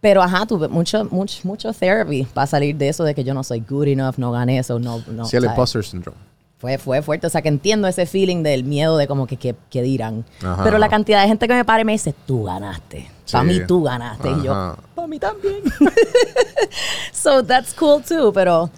[0.00, 3.42] Pero ajá, tuve mucho, mucho, mucho therapy para salir de eso de que yo no
[3.42, 5.24] soy good enough, no gané eso, no, no.
[5.24, 6.18] Sí, el imposter syndrome.
[6.64, 7.26] Fue, fue fuerte.
[7.26, 10.24] O sea, que entiendo ese feeling del miedo de como que, que, que dirán.
[10.42, 10.64] Ajá.
[10.64, 13.10] Pero la cantidad de gente que me para y me dice, tú ganaste.
[13.30, 14.30] Para mí tú ganaste.
[14.30, 15.60] Y yo, para mí también.
[17.12, 18.32] so that's cool too.
[18.32, 18.70] Pero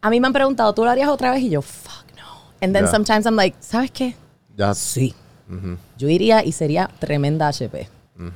[0.00, 1.42] a mí me han preguntado, ¿tú lo harías otra vez?
[1.42, 2.24] Y yo, fuck no.
[2.60, 2.90] And then Yeah.
[2.90, 4.16] sometimes I'm like, ¿sabes qué?
[4.74, 5.14] Sí.
[5.98, 7.88] Yo iría y sería tremenda HP.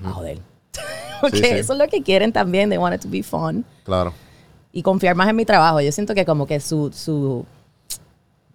[0.04, 0.38] A joder.
[1.20, 1.50] Porque Sí, sí.
[1.50, 2.68] eso es lo que quieren también.
[2.70, 3.64] They want it to be fun.
[3.82, 4.14] Claro.
[4.70, 5.80] Y confiar más en mi trabajo.
[5.80, 6.92] Yo siento que como que su...
[6.92, 7.44] su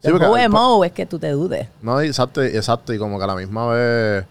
[0.03, 1.67] Sí, porque- MO es que tú te dudes.
[1.81, 2.93] No, exacto, exacto.
[2.93, 4.25] Y como que a la misma vez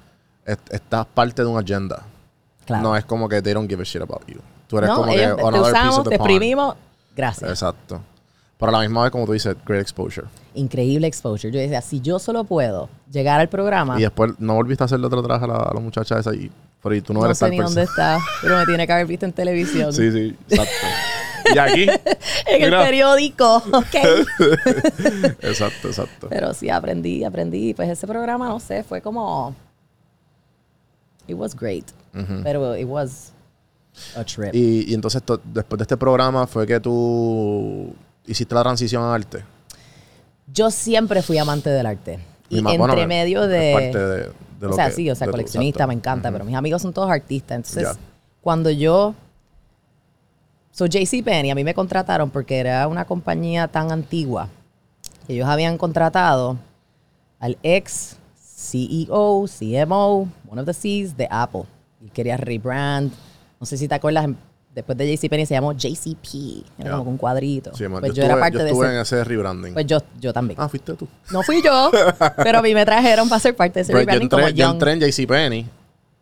[0.45, 2.03] est- estás parte de una agenda.
[2.65, 2.83] Claro.
[2.83, 4.39] No es como que they don't give a shit about you.
[4.69, 6.75] Tú eres No, como ellos que te usamos, te exprimimos.
[7.17, 7.49] Gracias.
[7.51, 8.01] Exacto.
[8.59, 10.27] Pero a la misma vez, como tú dices, great exposure.
[10.55, 11.53] Increíble exposure.
[11.53, 15.07] Yo decía, si yo solo puedo llegar al programa, Y después no volviste a hacerle
[15.07, 16.51] otro traje a la, a la muchacha esa y,
[16.87, 17.75] pero y tú no, no, eres sé tal ni persona.
[17.75, 19.93] dónde está, pero me tiene que haber visto en televisión.
[19.93, 20.87] Sí, sí, exacto.
[21.53, 21.83] y aquí.
[22.47, 23.95] en el periódico, ok.
[25.43, 26.29] Exacto, exacto.
[26.29, 27.75] pero sí, aprendí, aprendí.
[27.75, 29.53] Pues ese programa, no sé, fue como...
[31.27, 31.87] It was great.
[32.45, 33.33] Pero it was
[34.15, 34.55] a trip.
[34.55, 37.93] Y, y entonces, to- después de este programa, fue que tú
[38.27, 39.43] hiciste la transición a arte.
[40.53, 42.21] Yo siempre fui amante del arte.
[42.49, 43.73] Y entre bueno, medio de...
[43.75, 44.17] parte de,
[44.61, 46.83] de o lo sea, que- sí, o sea, tu- coleccionista, me encanta, pero mis amigos
[46.83, 47.57] son todos artistas.
[47.57, 47.99] Entonces,
[48.41, 49.15] cuando yo...
[50.71, 54.49] So, JCPenney, a mí me contrataron porque era una compañía tan antigua.
[55.27, 56.57] que Ellos habían contratado
[57.41, 61.63] al ex CEO, CMO, one of the Cs de Apple.
[62.05, 63.11] Y quería rebrand.
[63.59, 64.29] No sé si te acuerdas,
[64.77, 66.65] después de JCPenney se llamó JCP.
[66.79, 66.97] Era Ya.
[66.99, 67.75] como un cuadrito.
[67.75, 68.95] Sí, pues yo, yo, era estuve, parte yo de estuve ese.
[68.95, 69.73] en ese rebranding.
[69.75, 70.61] Pues yo, yo también.
[70.61, 71.09] ah, fuiste tú.
[71.33, 71.91] No fui yo,
[72.37, 74.71] pero a mí me trajeron para ser parte de ese Pero yo rebranding como yo
[74.71, 75.67] entré en JCPenney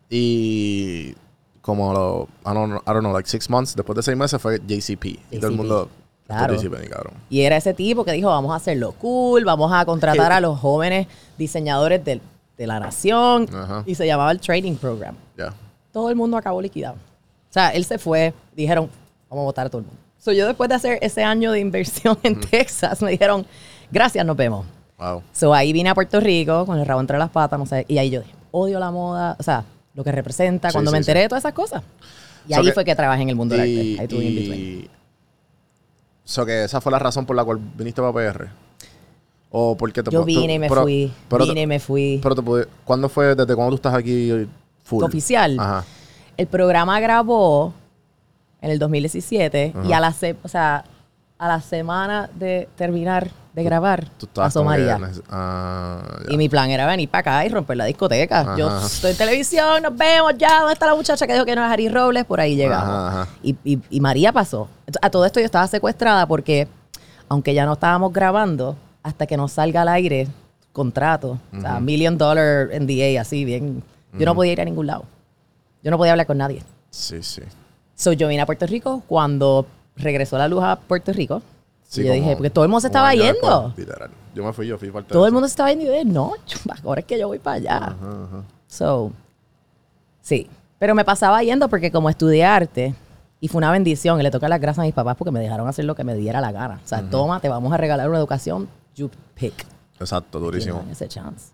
[0.09, 1.13] y
[1.61, 4.41] como lo, I don't, know- I don't know, like six months, después de seis meses
[4.41, 5.05] fue JCP.
[5.31, 5.89] Y todo el mundo,
[6.27, 6.55] Claro.
[6.55, 7.13] JCPenney, cabrón.
[7.29, 10.59] Y era ese tipo que dijo, vamos a hacerlo cool, vamos a contratar a los
[10.59, 12.21] jóvenes diseñadores del-
[12.57, 13.47] de, la nación.
[13.85, 15.15] Y se llamaba el Training Program.
[15.37, 15.53] Ya.
[15.91, 16.95] Todo el mundo acabó liquidado.
[17.55, 18.89] O sea, él se fue, dijeron,
[19.29, 20.01] vamos a votar a todo el mundo.
[20.19, 23.45] So, yo después de hacer ese año de inversión en Texas, me dijeron,
[23.89, 24.65] gracias, nos vemos.
[24.99, 25.23] Wow.
[25.31, 27.97] So, ahí vine a Puerto Rico con el rabo entre las patas, no sé, y
[27.97, 29.63] ahí yo dije, odio la moda, o sea,
[29.93, 31.23] lo que representa, Sí, cuando sí, me enteré sí.
[31.23, 31.81] de todas esas cosas.
[32.45, 34.01] Y So ahí que- fue que trabajé en el mundo del Y, arte.
[34.01, 34.59] Ahí tuve in between.
[34.83, 34.89] y
[36.25, 38.49] so que esa fue la razón por la cual viniste para PR.
[39.49, 42.19] O porque te Yo vine y me pero- fui, pero vine y me fui.
[42.21, 43.33] Pero te pude- ¿cuándo fue?
[43.33, 44.45] ¿Desde cuándo tú estás aquí
[44.83, 45.03] full?
[45.05, 45.57] Oficial.
[45.57, 45.85] Ajá.
[46.37, 47.73] El programa grabó
[48.61, 50.83] en el 2017 y a la, se- o sea,
[51.37, 54.99] a la semana de terminar de grabar Tú estabas pasó María.
[55.29, 56.01] ah.
[56.29, 58.41] Y mi plan era venir para acá y romper la discoteca.
[58.41, 58.85] Ajá, Yo ajá.
[58.85, 60.59] estoy en televisión, nos vemos ya.
[60.59, 62.25] ¿Dónde está la muchacha que dijo que no es Ari Robles?
[62.25, 62.89] Por ahí llegamos.
[62.89, 63.27] Ajá, ajá.
[63.43, 64.67] Y, y- y María pasó.
[65.01, 66.67] A todo esto yo estaba secuestrada porque,
[67.29, 70.27] aunque ya no estábamos grabando, hasta que nos salga al aire
[70.73, 73.81] contrato, o sea, million dollar NDA, así bien.
[74.17, 75.05] Yo no podía ir a ningún lado.
[75.85, 76.63] Yo no podía hablar con nadie.
[76.89, 77.43] Sí, sí.
[77.93, 81.43] So, yo vine a Puerto Rico cuando regresó la luz a Puerto Rico.
[81.87, 83.71] Sí, y yo dije, porque todo el mundo se estaba yendo.
[83.77, 84.09] literal.
[84.33, 86.05] Yo me fui, yo fui de Todo el mundo se estaba yendo y yo dije,
[86.05, 86.33] no,
[86.83, 87.77] ahora es que yo voy para allá.
[87.77, 88.43] Ajá, ajá.
[88.67, 89.11] So,
[90.21, 90.49] sí.
[90.79, 92.95] Pero me pasaba yendo porque como estudié arte,
[93.39, 95.67] y fue una bendición, y le toca las gracias a mis papás porque me dejaron
[95.67, 96.81] hacer lo que me diera la gana.
[96.83, 99.67] O sea, toma, te vamos a regalar una educación, you pick.
[99.99, 100.83] Exacto, durísimo.
[100.91, 101.53] Ese chance.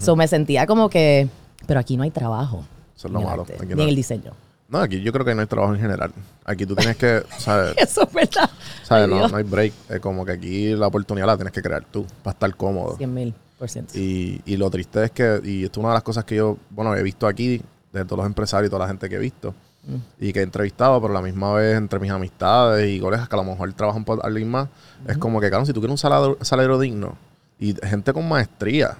[0.00, 1.28] So, me sentía como que,
[1.66, 2.64] pero aquí no hay trabajo.
[2.98, 3.42] Eso es lo en malo.
[3.42, 4.32] arte, Aquí Ni no en el diseño.
[4.68, 6.12] No, aquí yo creo que no hay trabajo en general.
[6.44, 7.74] Aquí tú tienes que, ¿sabes?
[7.78, 8.50] Eso es verdad.
[8.82, 9.08] ¿sabes?
[9.08, 9.72] No, no hay break.
[9.88, 12.96] Es como que aquí la oportunidad la tienes que crear tú para estar cómodo.
[12.96, 13.96] 100 mil por ciento.
[13.96, 16.58] Y, y lo triste es que, y esto es una de las cosas que yo,
[16.70, 19.54] bueno, he visto aquí, de todos los empresarios y toda la gente que he visto,
[19.86, 19.96] Mm.
[20.20, 23.36] y que he entrevistado, pero a la misma vez entre mis amistades y colegas que
[23.36, 24.68] a lo mejor trabajan por alguien más,
[25.06, 27.16] es como que, claro, si tú quieres un salario, salario digno,
[27.58, 28.98] y gente con maestría,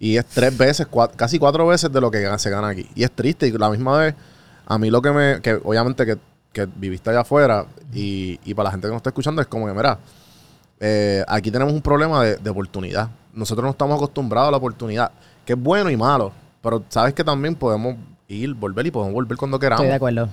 [0.00, 2.88] y es tres veces, cua- casi cuatro veces de lo que se gana aquí.
[2.96, 4.14] Y es triste, y la misma vez,
[4.66, 6.16] a mí lo que me, que obviamente que,
[6.52, 9.66] que viviste allá afuera, y, y para la gente que nos está escuchando, es como
[9.66, 9.98] que, mira,
[10.80, 13.10] eh, aquí tenemos un problema de, de oportunidad.
[13.34, 15.12] Nosotros no estamos acostumbrados a la oportunidad,
[15.44, 16.32] que es bueno y malo,
[16.62, 17.96] pero sabes que también podemos
[18.28, 19.80] ir, volver y podemos volver cuando queramos.
[19.82, 20.28] Estoy de acuerdo.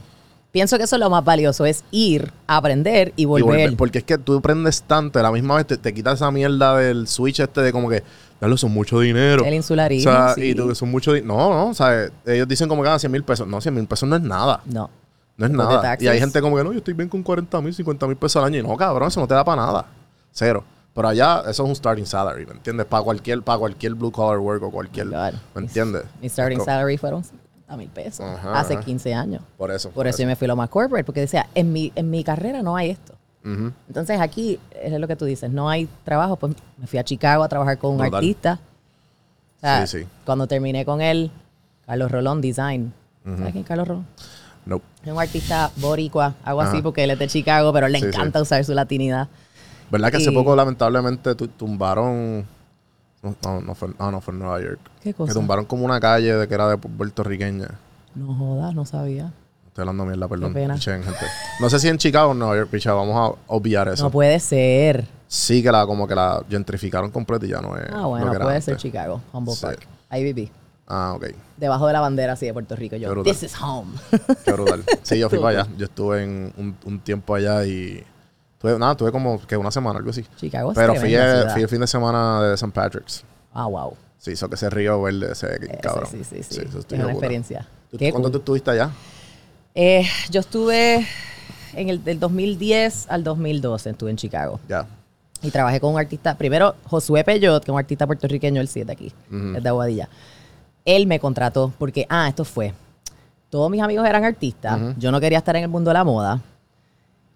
[0.51, 3.75] Pienso que eso es lo más valioso, es ir, aprender y Y volver.
[3.75, 6.77] porque es que tú aprendes tanto, a la misma vez te, te quitas esa mierda
[6.77, 8.01] del switch este de como que,
[8.39, 9.43] dale, son mucho dinero.
[9.45, 10.49] El insularismo, O sea, sí.
[10.49, 11.35] y tú, son mucho dinero.
[11.35, 13.47] No, no, o sea, ellos dicen como que ganan 100 mil pesos.
[13.47, 14.61] No, 100 mil pesos no es nada.
[14.65, 14.89] No.
[15.37, 15.97] No es Después nada.
[15.99, 18.37] Y hay gente como que, no, yo estoy bien con 40 mil, 50 mil pesos
[18.37, 18.59] al año.
[18.59, 19.85] Y no, cabrón, eso no te da para nada.
[20.31, 20.63] Cero.
[20.93, 22.87] Pero allá, eso es un starting salary, ¿me entiendes?
[22.87, 25.33] Para cualquier, para cualquier blue collar work o cualquier, God.
[25.53, 26.03] ¿me entiendes?
[26.19, 28.83] Mi starting salary fueron 60 mil pesos Ajá, hace ajá.
[28.83, 29.43] 15 años.
[29.57, 29.91] Por eso.
[29.91, 32.63] Por eso yo me fui lo más corporate, porque decía, en mi, en mi carrera
[32.63, 33.13] no hay esto.
[33.87, 37.43] Entonces aquí es lo que tú dices, no hay trabajo, pues me fui a Chicago
[37.43, 38.59] a trabajar con un artista.
[39.57, 40.07] O sea, Sí, sí.
[40.25, 41.31] Cuando terminé con él,
[41.85, 42.93] Carlos Rolón Design.
[43.23, 44.05] ¿Sabes quién es Carlos Rolón?
[44.65, 44.85] Nope.
[45.05, 48.41] Es un artista boricua, algo así porque él es de Chicago, pero le Sí, encanta
[48.41, 49.29] usar su latinidad.
[49.89, 52.45] ¿Verdad que hace poco, lamentablemente, tu- tumbaron.
[53.23, 54.79] No, no, no fue, ah, no, fue en Nueva York.
[55.01, 55.31] ¿Qué cosa?
[55.31, 57.69] Que tumbaron como una calle de que era de puertorriqueña.
[58.13, 59.31] No jodas, no sabía.
[59.77, 60.53] Estoy hablando mierda, perdón.
[60.55, 60.73] pena.
[60.73, 61.19] Pichen, gente.
[61.59, 64.05] No sé si en Chicago o en Nueva York, picha, vamos a obviar eso.
[64.05, 65.05] No puede ser.
[65.27, 67.85] sí que la como que la gentrificaron completa y ya no es.
[67.93, 68.63] Ah, bueno, puede antes.
[68.65, 69.65] ser Chicago, Humboldt Sí.
[69.67, 69.87] Park.
[70.09, 70.51] Ahí viví.
[70.87, 71.27] Ah, ok.
[71.57, 72.95] Debajo de la bandera así de Puerto Rico.
[72.95, 73.91] Yo, this is home.
[74.43, 74.83] Qué brutal.
[75.03, 75.69] Sí, yo fui para allá.
[75.77, 78.03] Yo estuve en un, un tiempo allá y.
[78.57, 80.25] Tuve, nada, tuve como que una semana, algo así.
[80.37, 81.53] Chicago Pero fui, el- ciudad.
[81.53, 82.71] fui el fin de semana de St.
[82.73, 83.23] Patrick's.
[83.53, 83.95] Ah, wow.
[84.17, 86.07] Sí, hizo que ese río verde, ese Ese cabrón.
[86.09, 86.61] Sí, sí, sí.
[86.67, 87.11] eso es una puta.
[87.11, 87.67] experiencia.
[87.91, 88.31] ¿Tú- Qué ¿Cuánto cool.
[88.31, 88.89] tú estuviste allá?
[89.79, 91.05] Eh, yo estuve
[91.75, 94.59] en el del 2010 al 2012, estuve en Chicago.
[94.67, 94.87] Ya.
[95.43, 98.79] Y trabajé con un artista, primero Josué Peyot, que es un artista puertorriqueño, él sí
[98.79, 99.13] es de aquí,
[99.55, 100.09] es de Aguadilla.
[100.83, 102.73] Él me contrató porque, ah, esto fue,
[103.51, 106.41] todos mis amigos eran artistas, yo no quería estar en el mundo de la moda.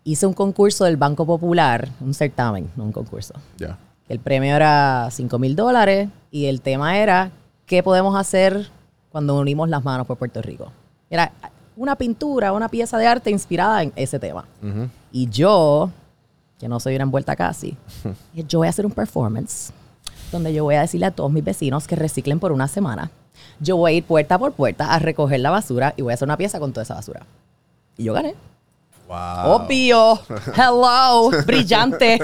[0.04, 3.36] Hice un concurso del Banco Popular, un certamen, no un concurso.
[3.60, 3.78] Ya.
[4.10, 7.30] El premio era 5 mil dólares y el tema era
[7.68, 8.68] qué podemos hacer
[9.12, 10.72] cuando unimos las manos por Puerto Rico.
[11.08, 11.32] Era
[11.76, 14.46] una pintura, una pieza de arte inspirada en ese tema.
[14.62, 14.90] Ujú.
[15.12, 15.90] Y yo,
[16.60, 17.78] que no soy una envuelta casi,
[18.34, 19.72] yo voy a hacer un performance
[20.32, 23.12] donde yo voy a decirle a todos mis vecinos que reciclen por una semana.
[23.60, 26.28] Yo voy a ir puerta por puerta a recoger la basura y voy a hacer
[26.28, 27.26] una pieza con toda esa basura.
[27.98, 28.36] Y yo gané.
[29.08, 29.56] Wow.
[29.56, 30.20] Obvio.
[30.56, 31.32] Hello.
[31.46, 32.20] Brillante.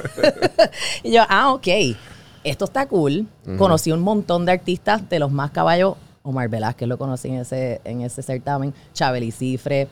[1.03, 1.67] y yo, ah, ok.
[2.43, 3.27] Esto está cool.
[3.57, 5.95] Conocí un montón de artistas de los más caballos.
[6.27, 8.73] Omar Velázquez lo conocí en ese, en ese certamen.
[8.93, 9.87] Chabeli Cifre,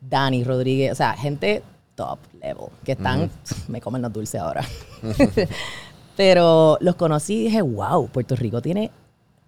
[0.00, 0.92] Dani Rodríguez.
[0.92, 1.62] O sea, gente
[1.96, 2.68] top level.
[2.84, 3.28] Que están,
[3.68, 4.64] me comen los dulces ahora.
[6.16, 8.92] Pero los conocí y dije, wow, Puerto Rico tiene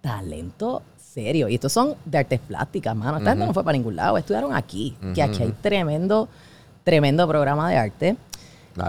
[0.01, 1.47] talento serio.
[1.47, 3.17] Y estos son de artes plásticas, mano.
[3.17, 4.17] Esta gente no fue para ningún lado.
[4.17, 4.97] Estudiaron aquí.
[5.13, 6.27] Que aquí hay tremendo,
[6.83, 8.17] tremendo programa de arte.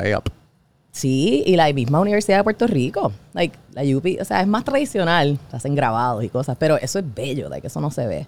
[0.05, 0.29] EAP.
[0.97, 3.13] Sí, y la misma Universidad de Puerto Rico.
[3.35, 5.39] Like, la UP, o sea, es más tradicional.
[5.53, 8.27] Hacen grabados y cosas, pero eso es bello, like, eso no se ve.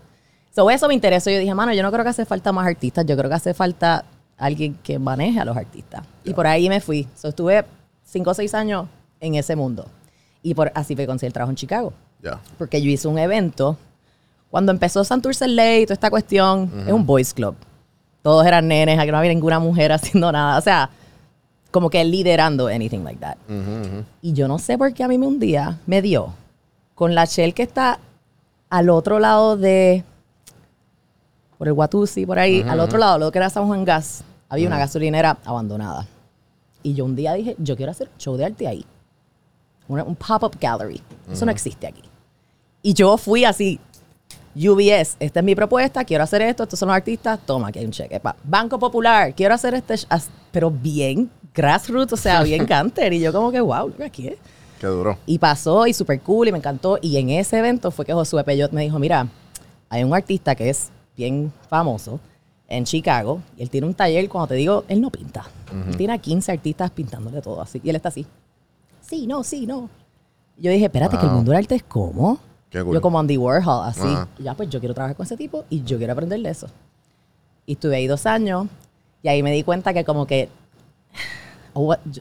[0.55, 1.31] So, eso me interesó.
[1.31, 3.55] Yo dije, mano, yo no creo que hace falta más artistas, yo creo que hace
[3.55, 4.05] falta
[4.37, 6.03] alguien que maneje a los artistas.
[6.25, 7.09] Y por ahí me fui.
[7.17, 7.65] So, estuve
[8.05, 8.87] cinco o seis años
[9.19, 9.87] en ese mundo.
[10.43, 11.95] Y por así fue conseguí el trabajo en Chicago.
[12.23, 12.39] Ya.
[12.59, 13.79] Porque yo hice un evento.
[14.51, 17.55] Cuando empezó Santurce Ley y toda esta cuestión, es un boys club.
[18.21, 20.59] Todos eran nenes, aquí no había ninguna mujer haciendo nada.
[20.59, 20.91] O sea,
[21.71, 23.37] como que liderando anything like that.
[24.23, 26.33] Y yo no sé por qué a mí me un día me dio
[26.95, 27.99] con la Shell que está
[28.71, 30.05] al otro lado de
[31.59, 34.69] por el Watusi, por ahí, al otro lado, lo que era San Juan Gas, había
[34.69, 36.07] una gasolinera abandonada.
[36.83, 38.85] Y yo un día dije, yo quiero hacer un show de arte ahí.
[39.89, 41.03] Una- un pop-up gallery.
[41.31, 42.03] Eso no existe aquí.
[42.83, 43.81] Y yo fui así,
[44.55, 47.85] UBS, esta es mi propuesta, quiero hacer esto, estos son los artistas, toma, aquí hay
[47.87, 48.21] un cheque.
[48.21, 48.37] pa.
[48.45, 49.97] Banco Popular, quiero hacer este,
[50.53, 53.13] pero bien grassroots, o sea, bien canter.
[53.13, 54.37] Y yo como que, wow, aquí es.
[54.81, 55.19] Qué duro.
[55.27, 56.99] Y pasó y súper cool y me encantó.
[57.03, 59.27] Y en ese evento fue que Josué Peyot me dijo, mira,
[59.91, 62.21] hay un artista que es bien famoso
[62.69, 65.45] en Chicago y él tiene un taller, cuando te digo, él no pinta.
[65.89, 67.81] Él tiene a 15 artistas pintándole todo así.
[67.83, 68.25] Y él está así.
[69.01, 69.91] Sí, no, sí, no.
[70.57, 71.37] Y yo dije, espérate, que el Wow.
[71.37, 72.39] mundo del arte es como.
[72.71, 72.95] Qué cool.
[72.95, 74.07] Yo como Andy Warhol, así.
[74.39, 76.69] Ya, pues yo quiero trabajar con ese tipo y yo quiero aprender de eso.
[77.67, 78.69] Y estuve ahí dos años
[79.23, 80.49] y ahí me di cuenta que como que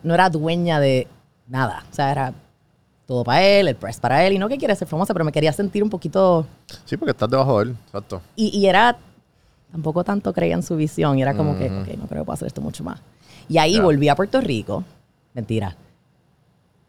[0.03, 1.07] no era dueña de
[1.47, 1.83] nada.
[1.91, 2.33] O sea, era
[3.05, 4.33] todo para él, el press para él.
[4.33, 6.45] Y no que quiere ser famosa, pero me quería sentir un poquito...
[6.85, 7.77] Sí, porque estás debajo de él.
[7.85, 8.21] Exacto.
[8.35, 8.97] Y, y era...
[9.71, 11.17] Tampoco tanto creía en su visión.
[11.17, 12.99] Y era como que, ok, no creo que pueda hacer esto mucho más.
[13.49, 14.83] Y ahí volví a Puerto Rico.
[15.33, 15.75] Mentira.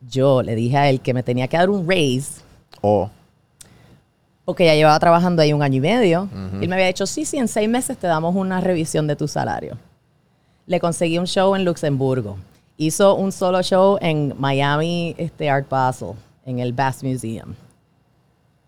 [0.09, 2.41] Yo le dije a él que me tenía que dar un raise
[2.81, 3.11] O.
[4.45, 6.29] porque ya llevaba trabajando ahí un año y medio.
[6.61, 9.17] Y él me había dicho, sí, sí, en seis meses te damos una revisión de
[9.17, 9.77] tu salario.
[10.67, 12.37] Le conseguí un show en Luxemburgo.
[12.81, 16.13] Hizo un solo show en Miami este, Art Basel,
[16.47, 17.55] en el Bass Museum.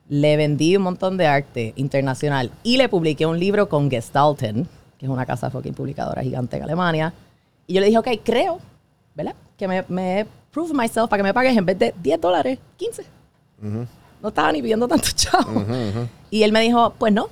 [0.08, 4.66] Le vendí un montón de arte internacional y le publiqué un libro con Gestalten,
[4.98, 7.14] que es una casa fucking publicadora gigante en Alemania.
[7.68, 8.58] Y yo le dije, ok, creo,
[9.14, 9.36] ¿verdad?
[9.56, 13.04] Que me, me prove myself para que me pagues en vez de 10 dólares, 15.
[14.20, 15.64] No estaba ni pidiendo tanto chavo.
[16.30, 17.28] Y él me dijo, pues no.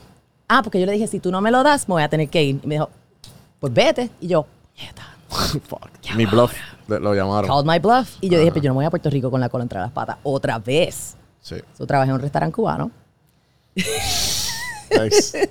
[0.46, 2.28] Ah, porque yo le dije, si tú no me lo das, me voy a tener
[2.28, 2.60] que ir.
[2.62, 2.88] Y me dijo,
[3.58, 4.08] pues vete.
[4.20, 5.02] Y yo, "Puñeta,
[5.68, 5.90] Fuck.
[6.16, 6.52] Mi bluff.
[6.88, 7.48] Lo llamaron.
[7.48, 8.16] called my bluff.
[8.20, 9.78] Y yo dije, pues yo no me voy a Puerto Rico con la cola entre
[9.78, 11.16] las patas otra vez.
[11.40, 11.56] Sí.
[11.78, 12.90] Yo trabajé en un restaurante cubano.
[14.90, 15.50] Nice.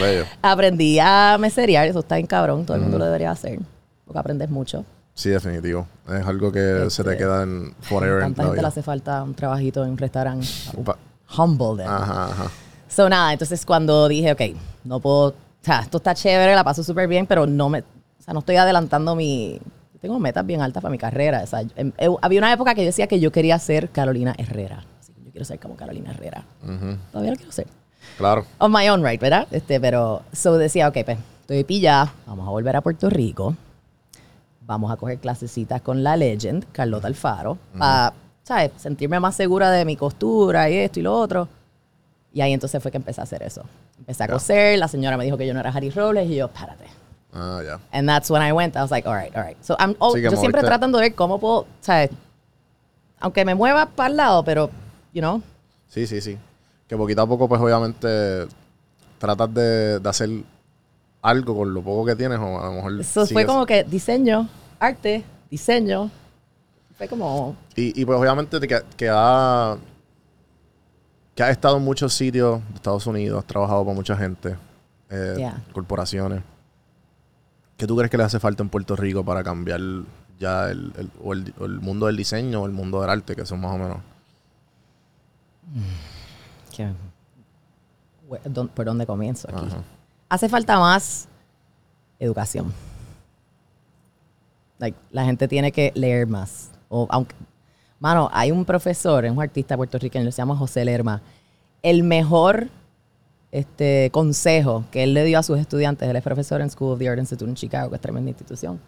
[0.00, 0.24] Bello.
[0.42, 3.58] Aprendí a meserear, eso está bien cabrón, todo el mundo lo debería hacer,
[4.04, 4.84] porque aprendes mucho.
[5.12, 5.88] Sí, definitivo.
[6.08, 8.22] Es algo que se te Este, queda en forever.
[8.22, 8.68] en Tanta la gente le vida.
[8.68, 10.46] hace falta un trabajito en un restaurante.
[10.84, 10.98] Pa-
[11.36, 11.92] Humble them.
[11.92, 12.50] Ajá, ajá.
[12.88, 14.40] So, nada, entonces cuando dije, ok,
[14.84, 17.82] no puedo, o sea, esto está chévere, la paso súper bien, pero no me,
[18.26, 19.58] sea, no estoy adelantando mi,
[20.00, 21.42] tengo metas bien altas para mi carrera.
[21.42, 24.84] O sea, em- había una época que yo decía que yo quería ser Carolina Herrera.
[25.00, 26.44] Así que yo quiero ser como Carolina Herrera.
[27.10, 27.66] Todavía lo quiero ser.
[28.18, 28.44] Claro.
[28.58, 29.48] On my own right, ¿verdad?
[29.50, 33.54] Este, pero, so decía, ok, pues, estoy pillada, vamos a volver a Puerto Rico,
[34.60, 38.12] vamos a coger clasecitas con la legend, Carlota Alfaro, para,
[38.42, 38.70] ¿sabes?
[38.76, 41.48] Sentirme más segura de mi costura y esto y lo otro.
[42.32, 43.62] Y ahí entonces fue que empecé a hacer eso.
[43.98, 46.48] Empecé a coser, la señora me dijo que yo no era Harry Robles y yo,
[46.48, 46.84] párate.
[47.38, 47.78] Ah, ya.
[47.92, 48.76] And that's when I went.
[48.76, 49.56] I was like, all right, all right.
[49.62, 52.10] So I'm, oh, yo siempre tratando de ver cómo puedo, ¿sabes?
[53.20, 54.70] Aunque me mueva para el lado, pero,
[55.12, 55.42] you know,
[55.88, 56.38] Sí, sí, sí.
[56.88, 58.46] Que poquito a poco, pues obviamente,
[59.18, 60.28] tratas de, de hacer
[61.22, 63.00] algo con lo poco que tienes o a lo mejor...
[63.00, 66.10] eso fue como que diseño, arte, diseño.
[66.96, 69.76] Fue como, Y, y pues obviamente te que, que ha...
[71.34, 74.56] Que has estado en muchos sitios de Estados Unidos, has trabajado para mucha gente,
[75.10, 75.62] eh, Yeah.
[75.72, 76.42] corporaciones.
[77.76, 79.80] ¿Qué tú crees que le hace falta en Puerto Rico para cambiar
[80.38, 83.34] ya el, el- o el, o el mundo del diseño o el mundo del arte,
[83.36, 83.98] que son más o menos...
[88.44, 89.66] dón- ¿por dónde comienzo aquí?
[89.66, 89.82] Ajá.
[90.28, 91.28] Hace falta más
[92.18, 92.72] educación.
[94.78, 96.70] Like, la gente tiene que leer más.
[96.88, 97.34] O, aunque,
[97.98, 101.20] mano, hay un profesor, es un artista puertorriqueño, se llama José Lerma.
[101.82, 102.68] El mejor
[103.56, 106.98] este, consejo que él le dio a sus estudiantes, él es profesor en School of
[106.98, 108.78] the Art Institute en Chicago, que es tremenda institución,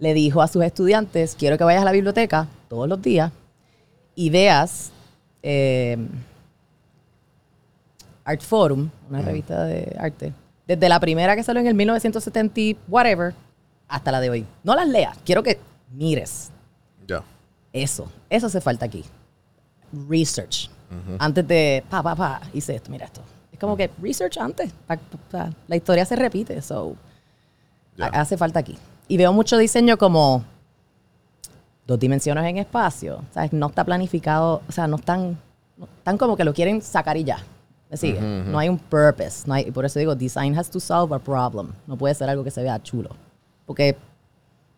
[0.00, 3.30] le dijo a sus estudiantes, quiero que vayas a la biblioteca todos los días
[4.16, 4.90] y veas
[5.44, 5.96] eh,
[8.24, 10.32] Art Forum, una revista de arte,
[10.66, 13.34] desde la primera que salió en el 1970 y whatever,
[13.86, 14.46] hasta la de hoy.
[14.64, 15.60] No las leas, quiero que
[15.92, 16.50] mires
[17.06, 17.22] Ya.
[17.72, 18.10] eso.
[18.28, 19.04] Eso hace falta aquí.
[20.08, 20.70] Research.
[21.20, 23.22] Antes de, pa, pa, pa, hice esto, mira esto.
[23.52, 24.72] Es como que research antes.
[24.86, 25.50] pa- pa- pa.
[25.68, 26.96] La historia se repite, so
[27.96, 28.06] Ya.
[28.06, 28.76] ha- hace falta aquí.
[29.08, 30.44] Y veo mucho diseño como
[31.86, 33.22] dos dimensiones en espacio.
[33.32, 33.52] ¿sabes?
[33.52, 35.38] No está planificado, o sea, no están,
[35.76, 37.38] no- están como que lo quieren sacar y ya.
[37.90, 38.22] ¿Me sigue?
[38.22, 39.42] No hay un purpose.
[39.46, 41.72] No hay, y por eso digo, design has to solve a problem.
[41.86, 43.10] No puede ser algo que se vea chulo.
[43.66, 43.96] Porque,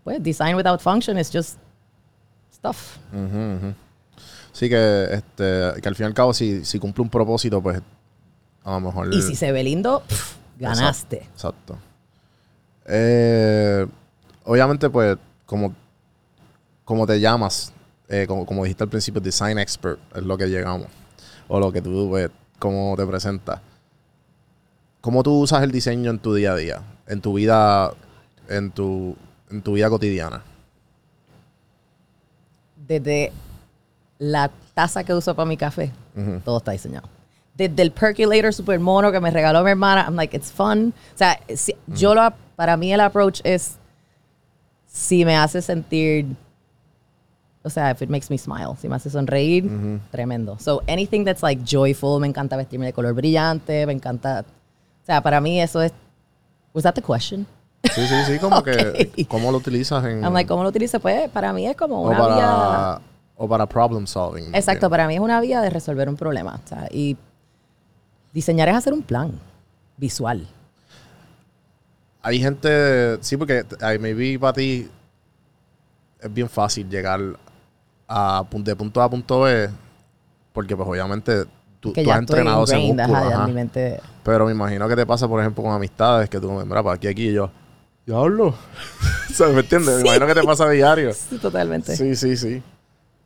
[0.02, 1.56] pues, design without function is just
[2.52, 2.96] stuff.
[3.12, 3.22] Ujú,
[3.66, 3.74] ujú.
[4.50, 7.80] Sí, que, este, que al fin y al cabo, si, si cumple un propósito, pues
[8.64, 9.12] a lo mejor.
[9.12, 11.18] Y si se ve lindo, pff, ganaste.
[11.32, 11.78] Exacto.
[12.86, 13.86] Eh,
[14.44, 15.74] obviamente, pues, como,
[16.84, 17.72] como te llamas,
[18.08, 20.88] eh, como, como dijiste al principio, design expert es lo que llegamos.
[21.46, 23.60] O lo que tú, pues, como te presentas.
[25.02, 26.82] ¿Cómo tú usas el diseño en tu día a día?
[27.06, 27.92] En tu vida,
[28.48, 29.14] en tu,
[29.50, 30.42] en tu vida cotidiana.
[32.86, 33.30] Desde
[34.18, 35.92] la taza que uso para mi café,
[36.44, 37.13] todo está diseñado.
[37.54, 40.92] Desde el percolator super mono que me regaló mi hermana, I'm like, it's fun.
[41.14, 43.76] O sea, si- yo lo, para mí el approach es
[44.86, 46.26] si me hace sentir,
[47.62, 49.70] o sea, if it makes me smile, si me hace sonreír,
[50.10, 50.56] tremendo.
[50.58, 54.44] So anything that's like joyful, me encanta vestirme de color brillante, me encanta,
[55.02, 55.92] o sea, para mí eso es,
[56.74, 57.46] was that the question?
[57.84, 59.28] Sí, sí, sí, como que, Ok.
[59.28, 60.22] ¿cómo lo utilizas en...
[60.24, 60.98] I'm like, ¿cómo lo utilizo?
[61.00, 63.00] Pues para mí es como o una para, vía...
[63.36, 64.54] o para problem solving.
[64.54, 64.90] Exacto, bien.
[64.90, 66.60] para mí es una vía de resolver un problema.
[66.64, 67.16] o sea, y
[68.34, 69.32] diseñar es hacer un plan
[69.96, 70.46] visual.
[72.20, 74.88] Hay gente, sí, porque ay, maybe para ti
[76.20, 77.20] es bien fácil llegar
[78.08, 79.68] a, de punto A a punto B,
[80.52, 81.44] porque pues obviamente
[81.80, 83.02] tú, has entrenado ese músculo.
[83.02, 83.46] ajá, ya ajá.
[83.46, 84.00] mi mente...
[84.24, 87.06] Pero me imagino que te pasa, por ejemplo, con amistades, que tú, mira, para aquí,
[87.06, 87.50] aquí, y yo,
[88.06, 88.46] diablo.
[89.30, 89.96] o sea, ¿me entiendes?
[89.96, 91.12] Me imagino que te pasa a diario.
[91.12, 91.94] Sí, totalmente.
[91.94, 92.62] Sí, sí, sí.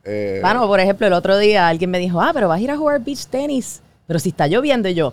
[0.03, 2.71] Eh, Bueno, por ejemplo, el otro día alguien me dijo, ah, pero vas a ir
[2.73, 3.81] a jugar beach tenis.
[4.09, 5.13] Pero si está lloviendo, y yo,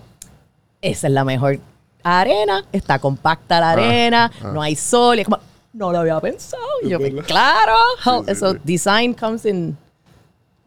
[0.82, 1.60] esa es la mejor
[2.02, 4.50] arena, está compacta la Ah, arena, ah.
[4.52, 5.18] no hay sol.
[5.18, 5.38] Y es como,
[5.72, 6.62] no lo había pensado.
[6.82, 7.24] Y yo, Es verdad.
[7.28, 7.74] claro.
[8.02, 8.58] Sí, sí, Eso, sí.
[8.64, 9.76] design comes in,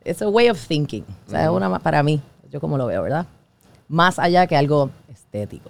[0.05, 1.03] it's a way of thinking.
[1.27, 3.25] O sea, es una, ma- para mí, yo como lo veo, ¿verdad?
[3.89, 5.69] Más allá que algo estético.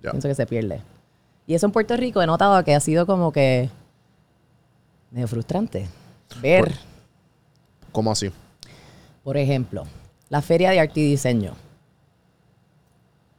[0.00, 0.80] Pienso que se pierde.
[1.46, 3.68] Y eso en Puerto Rico he notado que ha sido como que
[5.10, 5.88] medio frustrante.
[6.40, 6.72] Ver, Por-
[7.92, 8.30] ¿Cómo así?
[9.24, 9.84] por ejemplo,
[10.28, 11.54] la Feria de Arte y Diseño.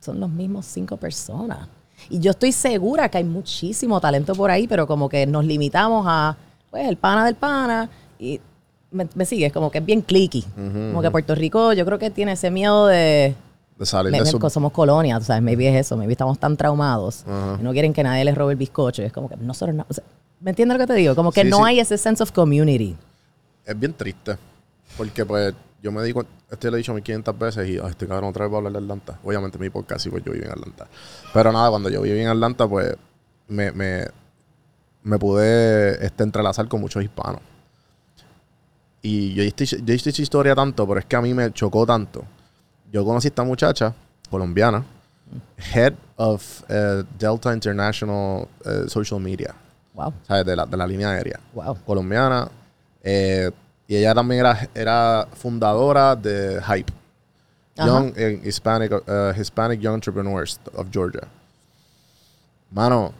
[0.01, 1.67] Son los mismos cinco personas.
[2.09, 6.05] Y yo estoy segura que hay muchísimo talento por ahí, pero como que nos limitamos
[6.09, 6.35] a,
[6.69, 7.89] pues, el pana del pana.
[8.19, 8.41] Y
[8.91, 10.41] me, me sigues, como que es bien clicky.
[10.55, 13.35] Como que Puerto Rico, yo creo que tiene ese miedo de,
[13.77, 14.39] De salir de su...
[14.49, 17.23] somos colonia, tú sabes, maybe es eso, maybe estamos tan traumados
[17.59, 19.03] y no quieren que nadie les robe el bizcocho.
[19.03, 19.85] Es como que nosotros no.
[19.87, 20.03] o sea,
[20.39, 21.13] ¿Me entiendes lo que te digo?
[21.15, 21.63] Como que Sí, no sí.
[21.67, 22.95] hay ese sense of community.
[23.63, 24.35] Es bien triste.
[24.97, 28.07] Porque pues yo me di cuenta, esto lo he dicho 1500 veces y ay, este
[28.07, 29.19] cabrón otra vez va a hablar de Atlanta.
[29.23, 30.87] Obviamente mi podcast y pues yo viví en Atlanta.
[31.33, 32.95] Pero nada, cuando yo viví en Atlanta pues
[33.47, 34.05] me, me,
[35.03, 37.41] me pude este, entrelazar con muchos hispanos.
[39.01, 41.85] Y yo hice, yo hice esa historia tanto, pero es que a mí me chocó
[41.87, 42.23] tanto.
[42.91, 43.95] Yo conocí a esta muchacha
[44.29, 44.83] colombiana,
[45.73, 49.55] head of eh, Delta International eh, Social Media,
[49.93, 50.45] Wow, ¿sabes?
[50.45, 51.77] De la, de la línea aérea wow.
[51.83, 52.47] colombiana.
[53.03, 53.49] eh,
[53.91, 56.93] y ella también era, era fundadora de Hype.
[57.77, 57.87] Ajá.
[57.89, 58.13] Young
[58.45, 61.27] Hispanic, uh, Hispanic Young Entrepreneurs of Georgia.
[62.71, 63.11] Mano,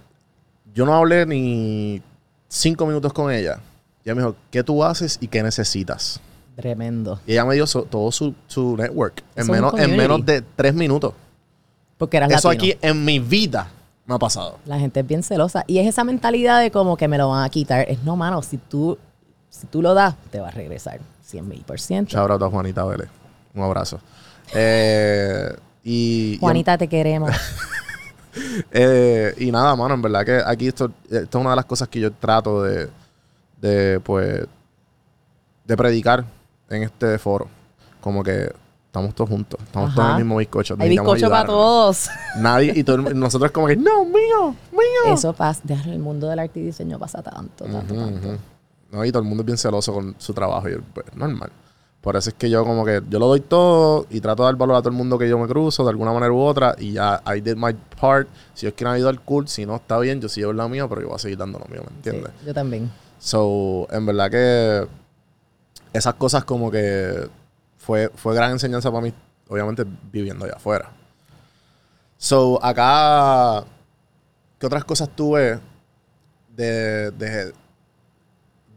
[0.73, 2.01] yo no hablé ni
[2.47, 3.59] cinco minutos con ella.
[4.05, 6.21] Ella me dijo, ¿qué tú haces y qué necesitas?
[6.55, 7.19] Tremendo.
[7.27, 10.73] Y ella me dio so- todo su, su network en menos, en menos de tres
[10.73, 11.13] minutos.
[11.97, 12.73] Porque eras Eso latino.
[12.75, 13.67] aquí en mi vida
[14.05, 14.57] me ha pasado.
[14.65, 15.65] La gente es bien celosa.
[15.67, 17.89] Y es esa mentalidad de como que me lo van a quitar.
[17.89, 18.97] Es no, mano, si tú,
[19.51, 22.11] si tú lo das, te va a regresar 100 mil por ciento.
[22.11, 23.09] Shout out a Juanita Vélez.
[23.53, 23.99] Un abrazo.
[24.53, 27.29] Eh, y, y- Juanita, te queremos.
[28.71, 31.89] Eh, y nada, mano, en verdad que aquí esto, esto es una de las cosas
[31.89, 32.87] que yo trato de,
[33.59, 34.45] de, pues,
[35.65, 36.23] de predicar
[36.69, 37.49] en este foro.
[37.99, 38.49] Como que
[38.85, 40.77] estamos todos juntos, estamos todos en el mismo bizcocho.
[40.79, 42.09] Hay bizcocho para todos.
[42.37, 45.13] Nadie, y todo el- nosotros como que, no, mío, mío.
[45.13, 45.61] Eso pasa.
[45.67, 48.37] En el mundo del arte y diseño pasa tanto, tanto, tanto.
[48.91, 51.51] No, y todo el mundo es bien celoso con su trabajo y pues, normal.
[52.01, 54.55] Por eso es que yo como que yo lo doy todo y trato de dar
[54.55, 56.93] valor a todo el mundo que yo me cruzo de alguna manera u otra y
[56.93, 58.27] ya I did my part.
[58.55, 59.47] Si ellos quieren ayudar, cool.
[59.47, 60.19] Si no, está bien.
[60.19, 61.93] Yo sigo en la mía, pero yo voy a seguir dando lo mío, ¿me Sí,
[61.97, 62.31] entiendes?
[62.45, 62.91] yo también.
[63.19, 64.87] So, en verdad que
[65.93, 67.29] esas cosas como que
[67.77, 69.13] fue, fue gran enseñanza para mí,
[69.47, 70.89] obviamente viviendo allá afuera.
[72.17, 73.63] So, acá,
[74.57, 75.59] ¿qué otras cosas tuve
[76.49, 77.53] de, de,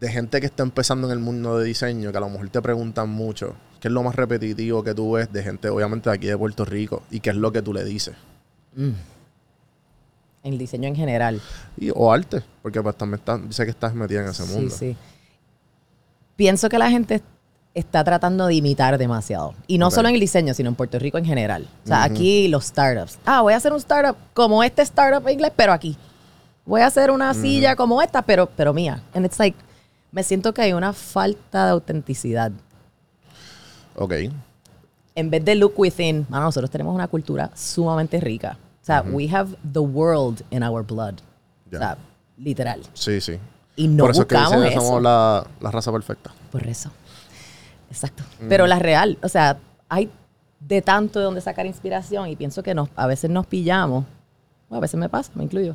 [0.04, 2.60] de gente que está empezando en el mundo de diseño que a lo mejor te
[2.60, 3.54] preguntan mucho?
[3.80, 6.66] ¿Qué es lo más repetitivo que tú ves de gente, obviamente, de aquí de Puerto
[6.66, 7.02] Rico?
[7.10, 8.14] ¿Y qué es lo que tú le dices?
[10.42, 11.40] El diseño en general.
[11.78, 14.70] Y, o arte, porque pues también está, sé que estás metida en ese mundo.
[14.70, 14.96] Sí, sí.
[16.36, 17.22] Pienso que la gente
[17.72, 19.54] está tratando de imitar demasiado.
[19.66, 21.66] Y no solo en el diseño, sino en Puerto Rico en general.
[21.84, 23.18] O sea, aquí los startups.
[23.24, 25.96] Ah, voy a hacer un startup como este startup inglés, pero aquí.
[26.66, 29.02] Voy a hacer una silla como esta, pero, pero mía.
[29.14, 29.56] And it's like,
[30.14, 32.52] me siento que hay una falta de autenticidad.
[33.96, 34.14] Ok.
[35.16, 38.56] En vez de look within, mano, nosotros tenemos una cultura sumamente rica.
[38.80, 41.14] O sea, we have the world in our blood.
[41.70, 41.78] Ya.
[41.78, 41.98] O sea,
[42.36, 42.80] literal.
[42.92, 43.38] Sí, sí.
[43.74, 44.86] Y no Por eso es que buscamos dicen eso.
[44.86, 46.30] somos la, la raza perfecta.
[46.52, 46.90] Por eso.
[47.90, 48.22] Exacto.
[48.48, 49.58] Pero la real, o sea,
[49.88, 50.08] hay
[50.60, 54.04] de tanto de donde sacar inspiración y pienso que nos, a veces nos pillamos,
[54.68, 55.74] bueno, a veces me pasa, me incluyo,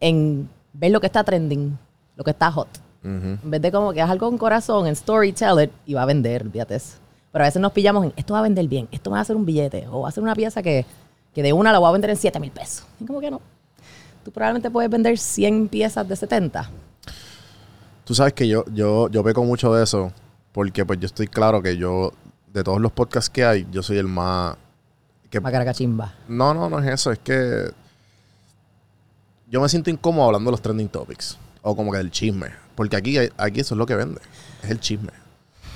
[0.00, 1.78] en ver lo que está trending,
[2.16, 2.68] lo que está hot.
[3.02, 3.38] Ujú.
[3.42, 6.06] En vez de como que haz algo con corazón, en storytell it y va a
[6.06, 6.96] vender, olvídate eso.
[7.32, 9.36] Pero a veces nos pillamos en esto va a vender bien, esto va a hacer
[9.36, 10.84] un billete, o va a hacer una pieza que,
[11.34, 12.84] que de una la voy a vender en 7 mil pesos.
[13.00, 13.40] Y como que no.
[14.24, 16.70] Tú probablemente puedes vender 100 piezas de 70.
[18.04, 20.12] Tú sabes que yo, yo, yo peco mucho de eso,
[20.52, 22.12] porque pues yo estoy claro que yo,
[22.52, 24.56] de todos los podcasts que hay, yo soy el más...
[25.30, 26.14] Que, Macaracachimba.
[26.26, 27.70] no, no, no es eso, es que
[29.46, 32.94] yo me siento incómodo hablando de los trending topics, o como que del chisme, porque
[32.96, 34.20] aquí, aquí eso es lo que vende,
[34.62, 35.10] es el chisme,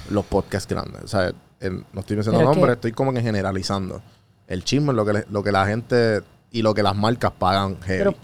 [0.09, 4.01] los podcasts grandes, o sea, no estoy que- nombres, estoy como que generalizando.
[4.47, 6.23] El chisme es lo que, le- lo que la gente
[6.53, 7.99] y lo que las marcas pagan heavy.
[7.99, 8.15] Pero-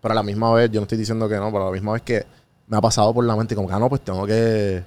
[0.00, 1.92] Pero a la misma vez, yo no estoy diciendo que no, pero a la misma
[1.92, 2.24] vez que
[2.68, 4.82] me ha pasado por la mente como que, ah, no, pues tengo que,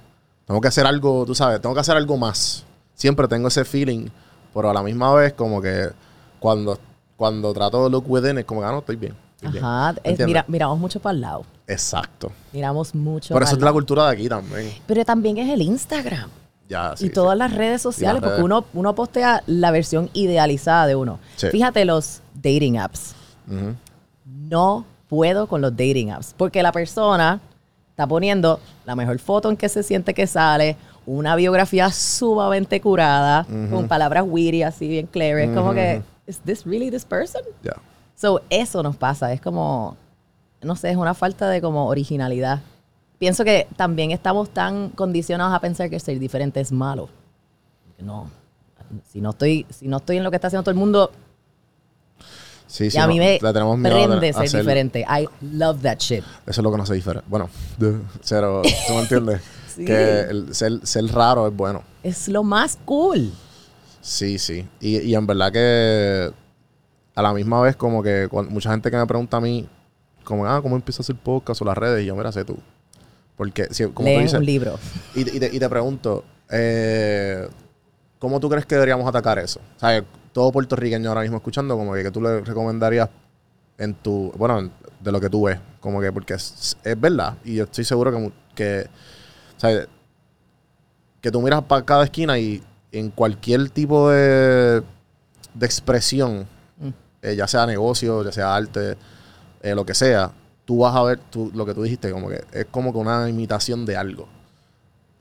[0.46, 2.64] tengo que hacer algo, tú sabes, tengo que hacer algo más.
[2.94, 4.08] Siempre tengo ese feeling,
[4.54, 5.90] pero a la misma vez como que
[6.40, 6.78] cuando,
[7.16, 9.14] cuando trato de look within es como que, ah, no, estoy bien.
[9.36, 9.64] estoy bien".
[9.64, 9.94] Ajá,
[10.26, 11.44] mira, miramos mucho para el lado.
[11.66, 12.32] Exacto.
[12.52, 13.32] Miramos mucho.
[13.32, 14.72] Por eso es la cultura de aquí también.
[14.86, 16.28] Pero también es el Instagram
[16.68, 17.38] Ya, sí, y todas sí.
[17.38, 21.18] las redes sociales, porque uno, uno postea la versión idealizada de uno.
[21.36, 21.48] Sí.
[21.48, 23.14] Fíjate los dating apps.
[24.24, 27.40] No puedo con los dating apps, porque la persona
[27.90, 33.46] está poniendo la mejor foto en que se siente que sale, una biografía sumamente curada,
[33.70, 35.38] con palabras witty, así bien clear.
[35.38, 37.42] Es como que, ¿is this really this person?
[37.62, 37.74] Ya.
[38.16, 39.32] So, eso nos pasa.
[39.32, 39.96] Es como,
[40.64, 42.60] no sé, es una falta de como originalidad.
[43.18, 47.08] Pienso que también estamos tan condicionados a pensar que ser diferente es malo.
[48.00, 48.28] No.
[49.10, 51.10] Si no estoy, si no estoy en lo que está haciendo todo el mundo,
[52.66, 55.00] Sí, sí, y a no, mí me prende ser hacer- diferente.
[55.08, 56.24] I love that shit.
[56.46, 57.26] Eso es lo que nos hace diferente.
[57.30, 57.48] Bueno,
[57.78, 59.40] pero tú me entiendes.
[59.74, 59.84] Sí.
[59.84, 61.82] Que el ser, ser raro es bueno.
[62.04, 63.32] Es lo más cool.
[64.00, 64.64] Sí, sí.
[64.80, 66.30] Y, y en verdad que
[67.16, 69.66] a la misma vez como que cuan- mucha gente que me pregunta a mí,
[70.24, 72.02] como, ah, ¿cómo empiezo a hacer podcast o las redes?
[72.02, 72.58] Y yo, mira, sé tú.
[73.36, 74.78] Porque, si, como tú Leen dices, un libro.
[75.14, 77.48] y, te- y te, y te pregunto, eh,
[78.18, 79.60] ¿cómo tú crees que deberíamos atacar eso?
[79.76, 83.08] O sea, todo puertorriqueño ahora mismo escuchando, como que, que tú le recomendarías
[83.78, 87.36] en tu, bueno, en- de lo que tú ves, como que, porque es, es verdad,
[87.44, 88.86] y yo estoy seguro que, que
[89.56, 89.86] o sea,
[91.20, 92.62] que tú miras para cada esquina y
[92.92, 94.82] en cualquier tipo de,
[95.54, 96.46] de expresión,
[96.78, 96.88] Mm.
[97.22, 98.96] eh, ya sea negocio, ya sea arte,
[99.64, 100.30] eh, lo que sea,
[100.66, 103.26] tú vas a ver tú, lo que tú dijiste, como que es como que una
[103.30, 104.28] imitación de algo.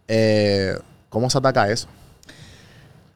[0.06, 0.78] Eh,
[1.08, 1.88] ¿Cómo se ataca eso?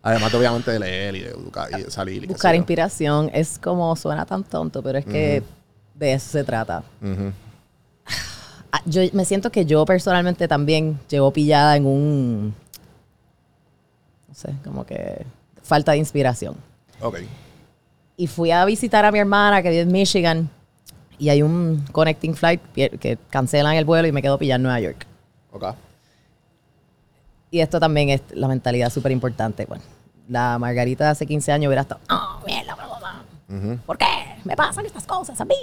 [0.01, 2.23] Además, de, obviamente, de leer y de educar y de salir.
[2.23, 5.43] y Buscar inspiración es como suena tan tonto, pero es que
[5.95, 6.81] de eso se trata.
[8.71, 12.55] Ah, Yo me siento que yo personalmente también llevo pillada en un,
[14.29, 15.25] no sé, como que
[15.61, 16.55] falta de inspiración.
[17.01, 17.17] Ok.
[18.15, 20.49] Y fui a visitar a mi hermana que vive en Michigan
[21.19, 24.79] y hay un connecting flight que cancelan el vuelo y me quedo pillada en Nueva
[24.79, 25.05] York.
[25.51, 25.75] Ok.
[27.49, 29.65] Y esto también es la mentalidad súper importante.
[29.65, 29.83] Bueno,
[30.27, 33.57] la Margarita de hace 15 años hubiera estado, ah, mierda, bla, bla, bla.
[33.57, 33.79] Ujú.
[33.85, 34.05] ¿por qué
[34.43, 35.55] me pasan estas cosas a mí?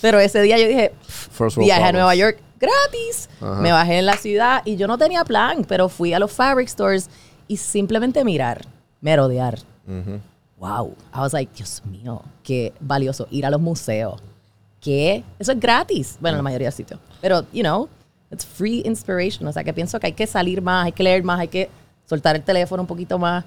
[0.00, 1.92] Pero ese día yo dije, First viaje a.
[1.92, 3.28] Nueva York gratis.
[3.40, 3.60] Ajá.
[3.60, 6.68] Me bajé en la ciudad y yo no tenía plan, pero fui a los fabric
[6.68, 7.08] stores
[7.46, 8.66] y simplemente mirar,
[9.00, 9.58] merodear.
[9.86, 10.20] Ujú.
[10.58, 10.96] Wow.
[11.14, 14.20] I was like, Dios mío, qué valioso ir a los museos.
[14.86, 15.24] ¿Qué?
[15.36, 16.16] Eso es gratis.
[16.20, 17.00] Bueno, en la mayoría de sitios.
[17.20, 17.88] Pero, you know,
[18.30, 19.48] it's free inspiration.
[19.48, 21.68] O sea, que pienso que hay que salir más, hay que leer más, hay que
[22.08, 23.44] soltar el teléfono un poquito más.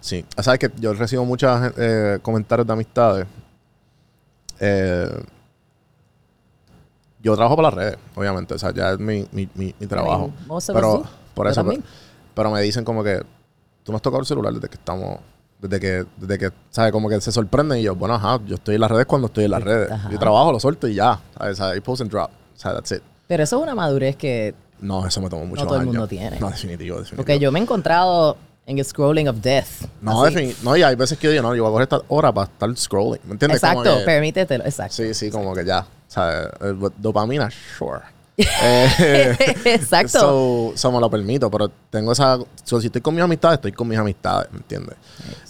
[0.00, 3.26] Sí, sabes que yo recibo muchos eh, comentarios de amistades.
[4.60, 5.20] Eh,
[7.20, 10.30] yo trabajo para las redes, obviamente, o sea, ya es mi, mi, mi, mi trabajo.
[10.46, 11.02] mean, Pero
[11.34, 11.66] por eso,
[12.34, 13.20] pero me dicen como que
[13.82, 15.18] tú no has tocado el celular desde que estamos,
[15.60, 16.92] desde que, desde que, ¿sabes?
[16.92, 19.44] Como que se sorprenden y yo, bueno, ajá, yo estoy en las redes cuando estoy
[19.44, 19.90] en las redes.
[19.90, 20.08] Ajá.
[20.10, 21.60] Yo trabajo, lo suelto y ya, ¿sabes?
[21.76, 23.02] I post and drop, o sea, that's it.
[23.26, 25.92] Pero eso es una madurez que No, eso me tomó mucho todo el años.
[25.94, 26.40] mundo tiene.
[26.40, 27.16] No, definitivo, definitivo.
[27.16, 28.36] Porque yo me he encontrado
[28.66, 29.66] en el scrolling of death.
[30.00, 30.24] No,
[30.62, 32.50] no, y hay veces que yo digo, no, yo voy a coger esta hora para
[32.50, 33.20] estar scrolling.
[33.24, 33.62] ¿Me entiendes?
[33.62, 34.94] Exacto, que- permítetelo, exacto.
[34.94, 35.80] Sí, sí, como que ya.
[35.80, 38.00] O sea, eh, dopamina, sure.
[38.62, 40.18] Eh, exacto.
[40.20, 42.38] So, so me lo permito, pero tengo esa.
[42.64, 44.96] so, si estoy con mis amistades, estoy con mis amistades, ¿me entiendes?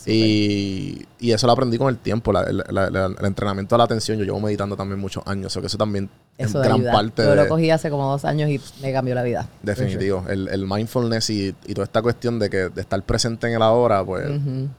[0.07, 3.79] Y, y eso lo aprendí con el tiempo, la- la- la- la- el entrenamiento de
[3.79, 4.19] la atención.
[4.19, 6.95] Yo llevo meditando también muchos años, o que eso también eso es gran ayudar.
[6.95, 7.37] parte Yo de.
[7.37, 9.49] lo cogí hace como dos años y me cambió la vida.
[9.63, 10.25] Definitivo.
[10.29, 13.63] El, el mindfulness y, y toda esta cuestión de que de estar presente en el
[13.63, 14.27] ahora, pues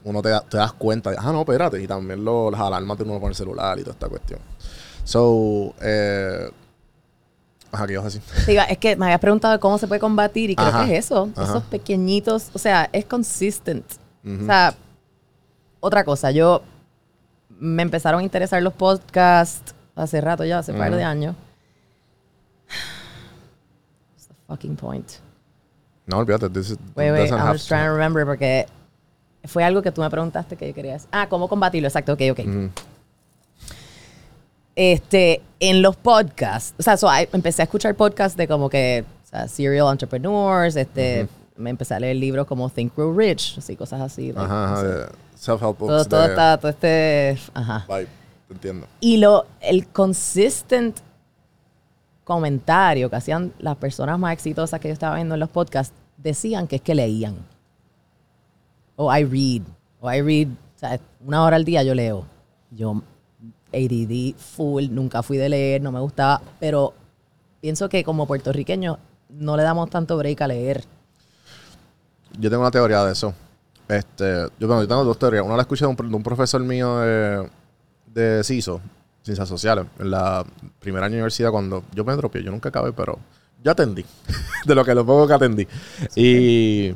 [0.04, 1.80] uno te, da- te das cuenta de, ah, no, espérate.
[1.82, 4.40] Y también lo- las alarmas de uno con el celular y toda esta cuestión.
[5.04, 6.50] So, eh,
[7.72, 8.22] ajá, ¿qué ibas a decir?
[8.54, 11.06] Iba- es que me habías preguntado cómo se puede combatir y creo Ajá, que es
[11.06, 11.28] eso.
[11.34, 11.44] ajá.
[11.44, 13.84] Esos pequeñitos, o sea, es consistent.
[14.24, 14.42] Ujú.
[14.42, 14.74] O sea,
[15.80, 16.62] otra cosa, yo
[17.58, 20.98] me empezaron a interesar los podcasts hace rato ya, hace un par Ujú.
[20.98, 21.34] de años.
[24.12, 25.10] What's the fucking point?
[26.06, 26.48] No, olvídate.
[26.50, 28.66] This is, Wait, wait, I'm just trying to remember porque
[29.44, 31.08] fue algo que tú me preguntaste que yo quería decir.
[31.12, 31.88] Ah, ¿cómo combatirlo?
[31.88, 32.38] Exacto, ok, ok.
[32.40, 32.70] Ujú.
[34.74, 39.04] Este, en los podcasts, o sea, so, I- empecé a escuchar podcasts de como que,
[39.24, 43.76] o sea, serial entrepreneurs, este, me empecé a leer libros como Think Grow Rich, así,
[43.76, 44.32] cosas así.
[44.34, 45.08] Ajá,
[45.38, 45.88] Self-help books.
[45.88, 47.84] todo, todo de está, todo este, ajá.
[47.88, 48.08] Vibe.
[48.48, 48.86] Te entiendo.
[49.00, 50.96] Y lo, el consistent
[52.24, 56.66] comentario que hacían las personas más exitosas que yo estaba viendo en los podcasts, decían
[56.66, 57.36] que es que leían.
[58.96, 59.62] O I read.
[60.00, 62.24] O I read, o sea, una hora al día yo leo.
[62.70, 63.02] Yo
[63.72, 66.94] ADD full, nunca fui de leer, no me gustaba, pero
[67.60, 68.98] pienso que como puertorriqueños
[69.30, 70.84] no le damos tanto break a leer.
[72.38, 73.34] Yo tengo una teoría de eso.
[73.88, 75.44] Este, yo, bueno, yo tengo dos teorías.
[75.44, 77.48] Una la escuché de un, pro- de un profesor mío de,
[78.06, 78.80] de CISO,
[79.22, 80.44] Ciencias Sociales, en la
[80.78, 82.42] primera año de universidad cuando yo me dropeé.
[82.42, 83.18] Yo nunca acabé, pero
[83.62, 84.04] yo atendí.
[84.66, 85.66] de lo que lo poco que atendí.
[86.16, 86.94] Y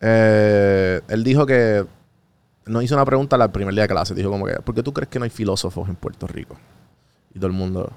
[0.00, 1.84] eh, él dijo que
[2.66, 4.14] nos hizo una pregunta al primer día de clase.
[4.14, 6.56] Dijo como que, ¿por qué tú crees que no hay filósofos en Puerto Rico?
[7.34, 7.90] Y todo el mundo...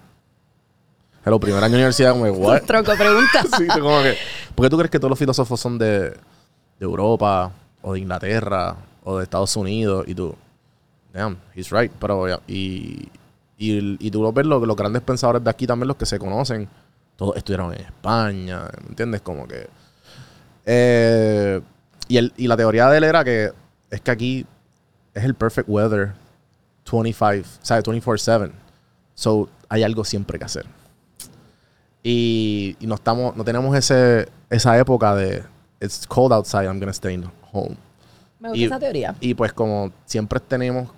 [1.26, 2.62] Hello, primer año de universidad, como que, ¿what?
[2.64, 3.44] Tronco pregunta.
[3.58, 4.16] sí, como que,
[4.54, 6.16] ¿por qué tú crees que todos los filósofos son de, de
[6.80, 7.52] Europa
[7.82, 10.06] o de Inglaterra o de Estados Unidos?
[10.08, 10.36] Y tú,
[11.14, 11.92] damn, he's right.
[12.00, 13.10] Pero, y,
[13.58, 16.20] y, y tú lo ves, los, los grandes pensadores de aquí también, los que se
[16.20, 16.70] conocen,
[17.16, 19.22] todos estudiaron en España, ¿me entiendes?
[19.22, 19.68] Como que...
[20.66, 21.62] eh,
[22.08, 23.52] y, el, y la teoría de él era que
[23.90, 24.46] es que aquí
[25.16, 26.14] es el perfect weather
[26.92, 27.84] 25, ¿sabes?
[27.84, 28.52] 24-7.
[29.16, 30.66] So, hay algo siempre que hacer.
[32.04, 35.44] Y, y no estamos, no tenemos ese, esa época de
[35.82, 37.20] it's cold outside, I'm gonna stay
[37.52, 37.76] home.
[38.40, 39.16] Me gusta Y- esa teoría.
[39.20, 40.90] Y pues como siempre tenemos,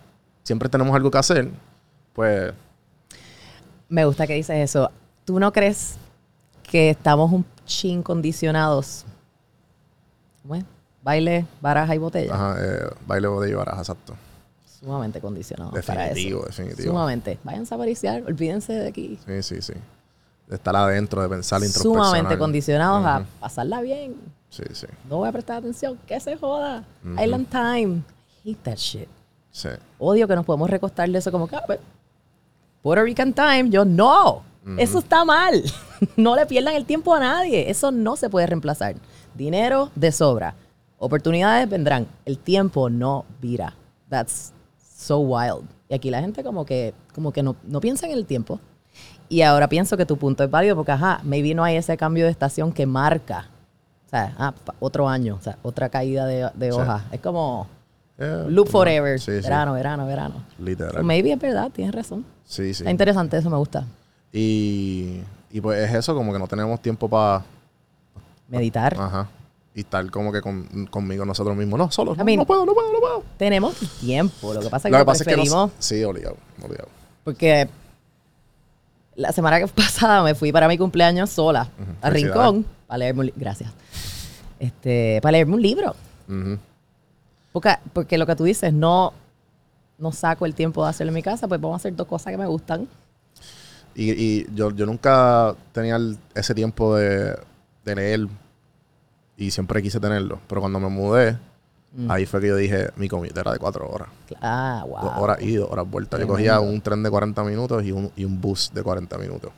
[0.43, 1.49] siempre tenemos algo que hacer,
[2.13, 2.53] pues
[3.87, 4.91] Me gusta que dices eso.
[5.23, 5.95] ¿Tú no crees
[6.63, 9.05] que estamos un chin condicionados?
[10.43, 10.65] Bueno,
[11.07, 12.33] baile, baraja y botella.
[12.35, 14.13] ajá, eh, baile botella y baraja, exacto.
[14.65, 16.47] Sumamente condicionados para Definitivo, eso.
[16.61, 16.91] definitivo.
[16.91, 17.39] Sumamente.
[17.45, 19.17] Váyanse a pariciar, olvídense de aquí.
[19.25, 19.73] Sí, sí, sí.
[20.47, 22.05] De estar adentro, de pensar introspeccionar.
[22.07, 24.15] Sumamente condicionados a pasarla bien.
[24.49, 25.97] Sí, sí, No voy a prestar atención.
[26.05, 26.83] Que se joda.
[27.03, 28.01] Island time.
[28.45, 29.07] I hate that shit.
[29.51, 29.69] sí.
[29.99, 31.79] Odio que nos podemos recostar de eso como que, ah, pues,
[32.81, 33.69] Puerto Rican time.
[33.69, 34.43] Yo, no.
[34.77, 35.63] Eso está mal.
[36.17, 37.69] no le pierdan el tiempo a nadie.
[37.69, 38.95] Eso no se puede reemplazar.
[39.35, 40.55] Dinero de sobra.
[40.99, 42.07] Oportunidades vendrán.
[42.25, 43.73] El tiempo no vira.
[44.09, 44.53] That's
[44.97, 45.65] so wild.
[45.89, 48.59] Y aquí la gente como que, como que no, no piensa en el tiempo.
[49.29, 52.25] Y ahora pienso que tu punto es válido porque, ajá, maybe no hay ese cambio
[52.25, 53.49] de estación que marca.
[54.05, 56.77] O sea, ah, otro año, o sea, otra caída de, de Sí.
[56.79, 57.05] hoja.
[57.11, 57.67] Es como
[58.17, 59.19] Yeah, loop forever.
[59.19, 59.41] Sí, sí.
[59.43, 60.43] verano, verano, verano.
[60.57, 60.93] Literal.
[60.95, 62.25] So maybe es verdad, tienes razón.
[62.45, 62.81] Sí, sí.
[62.81, 63.85] Está interesante, eso me gusta.
[64.33, 65.19] Y,
[65.51, 67.43] y pues es eso, como que no tenemos tiempo para...
[68.47, 68.95] Meditar.
[68.99, 69.27] Ajá.
[69.77, 71.77] Y estar como que con- conmigo nosotros mismos.
[71.77, 72.15] No, solo.
[72.15, 73.23] No, no puedo, no puedo, no puedo.
[73.37, 74.51] Tenemos tiempo.
[74.51, 75.69] Lo que pasa es que Lo que pasa es que.
[75.77, 76.89] Sí, obligado, obligado.
[77.23, 77.69] porque
[79.15, 81.69] la semana que pasada me fui para mi cumpleaños sola
[82.01, 82.09] a.
[82.09, 83.71] Rincón para leerme un li- gracias.
[84.59, 85.95] Este, para leerme un libro.
[87.51, 89.13] Porque, porque lo que tú dices, no,
[89.99, 92.31] no saco el tiempo de hacerlo en mi casa, pues vamos a hacer dos cosas
[92.31, 92.87] que me gustan.
[93.93, 97.37] Y, y yo, yo nunca tenía el- ese tiempo de,
[97.85, 98.27] de leer
[99.37, 100.39] y siempre quise tenerlo.
[100.49, 101.37] Pero cuando me mudé,
[101.93, 102.11] Mm.
[102.11, 104.09] ahí fue que yo dije, mi comida era de cuatro horas.
[104.41, 105.01] Ah, wow.
[105.01, 106.19] Dos horas y dos horas vuelta.
[106.19, 109.51] Yo cogía un tren de 40 minutos y un, y un bus de 40 minutos.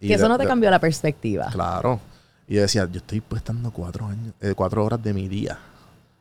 [0.00, 1.48] Y que eso de- no te de- cambió la perspectiva.
[1.50, 2.00] Claro.
[2.46, 5.58] Y yo decía, yo estoy prestando cuatro años, eh, cuatro horas de mi día.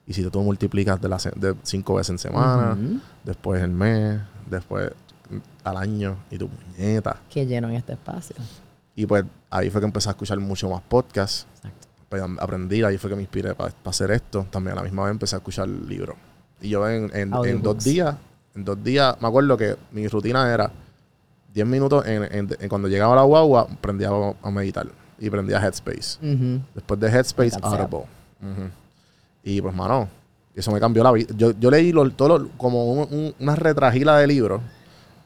[0.07, 2.75] Y si tú multiplicas de, la de cinco veces en semana,
[3.23, 4.19] después el mes,
[4.49, 4.91] después
[5.63, 7.17] al año, y tu puñeta.
[7.29, 8.35] Que lleno en este espacio.
[8.95, 11.45] Y pues ahí fue que empecé a escuchar mucho más podcasts.
[11.57, 11.86] Exacto.
[12.09, 14.45] Pues, aprendí, ahí fue que me inspiré para hacer esto.
[14.49, 16.15] También a la misma vez empecé a escuchar libros.
[16.61, 18.15] Y yo en, en- en dos días,
[18.55, 20.71] en dos días, me acuerdo que mi rutina era
[21.53, 22.23] 10 minutos en,
[22.69, 24.87] cuando llegaba a la guagua, prendía a, a meditar.
[25.19, 26.19] Y prendía Headspace.
[26.75, 27.97] Después de Headspace, Audible.
[28.41, 28.69] Ujú.
[29.43, 30.07] Y pues, mano,
[30.55, 31.33] eso me cambió la vida.
[31.35, 34.61] Yo, yo leí lo- todo lo- como un- un- una retragila de libros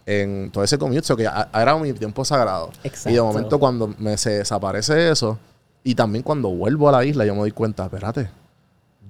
[0.06, 2.70] en todo ese so que a- era mi tiempo sagrado.
[2.80, 3.24] Y de Exacto.
[3.26, 5.38] momento cuando me se desaparece eso,
[5.84, 8.30] y también cuando vuelvo a la isla, yo me doy cuenta, espérate,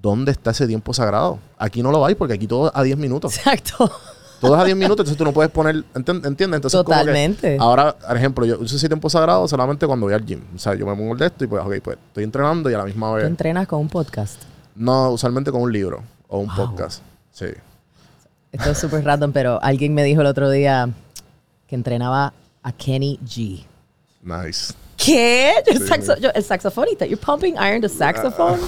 [0.01, 1.39] ¿dónde está ese tiempo sagrado?
[1.57, 3.35] Aquí no lo hay porque aquí todo es a 10 minutos.
[3.37, 3.91] Exacto.
[4.39, 6.25] Todo es a 10 minutos, entonces tú no puedes poner, ¿entiendes?
[6.41, 7.57] Entonces como que Totalmente.
[7.59, 10.41] ahora, por ejemplo, yo uso ese tiempo sagrado solamente cuando voy al gym.
[10.55, 12.73] O sea, yo me pongo el de esto y pues, ok, pues estoy entrenando y
[12.73, 13.25] a la misma Tú vez...
[13.25, 14.41] entrenas con un podcast.
[14.75, 16.55] No, usualmente con un libro o un Wow.
[16.55, 17.03] podcast.
[17.31, 17.45] Sí.
[18.51, 20.89] Esto es súper random, pero alguien me dijo el otro día
[21.67, 23.63] que entrenaba a Kenny G.
[24.23, 24.73] Nice.
[24.97, 25.53] ¿Qué?
[25.65, 25.87] Yo, el, Sí.
[25.87, 27.05] saxo- yo- el saxofonista.
[27.07, 28.59] You're pumping iron the saxophone?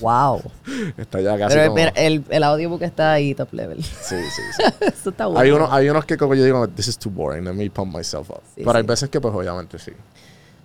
[0.00, 0.40] wow.
[0.96, 1.76] Está ya casi Pero como...
[1.76, 3.82] mira, el, el audiobook está ahí top level.
[3.82, 4.62] Sí, sí, sí.
[4.86, 5.40] Eso está bueno.
[5.40, 7.92] hay, unos, hay unos que como yo digo, this is too boring, let me pump
[7.96, 8.40] myself up.
[8.54, 9.90] Sí, Pero hay veces que pues obviamente sí.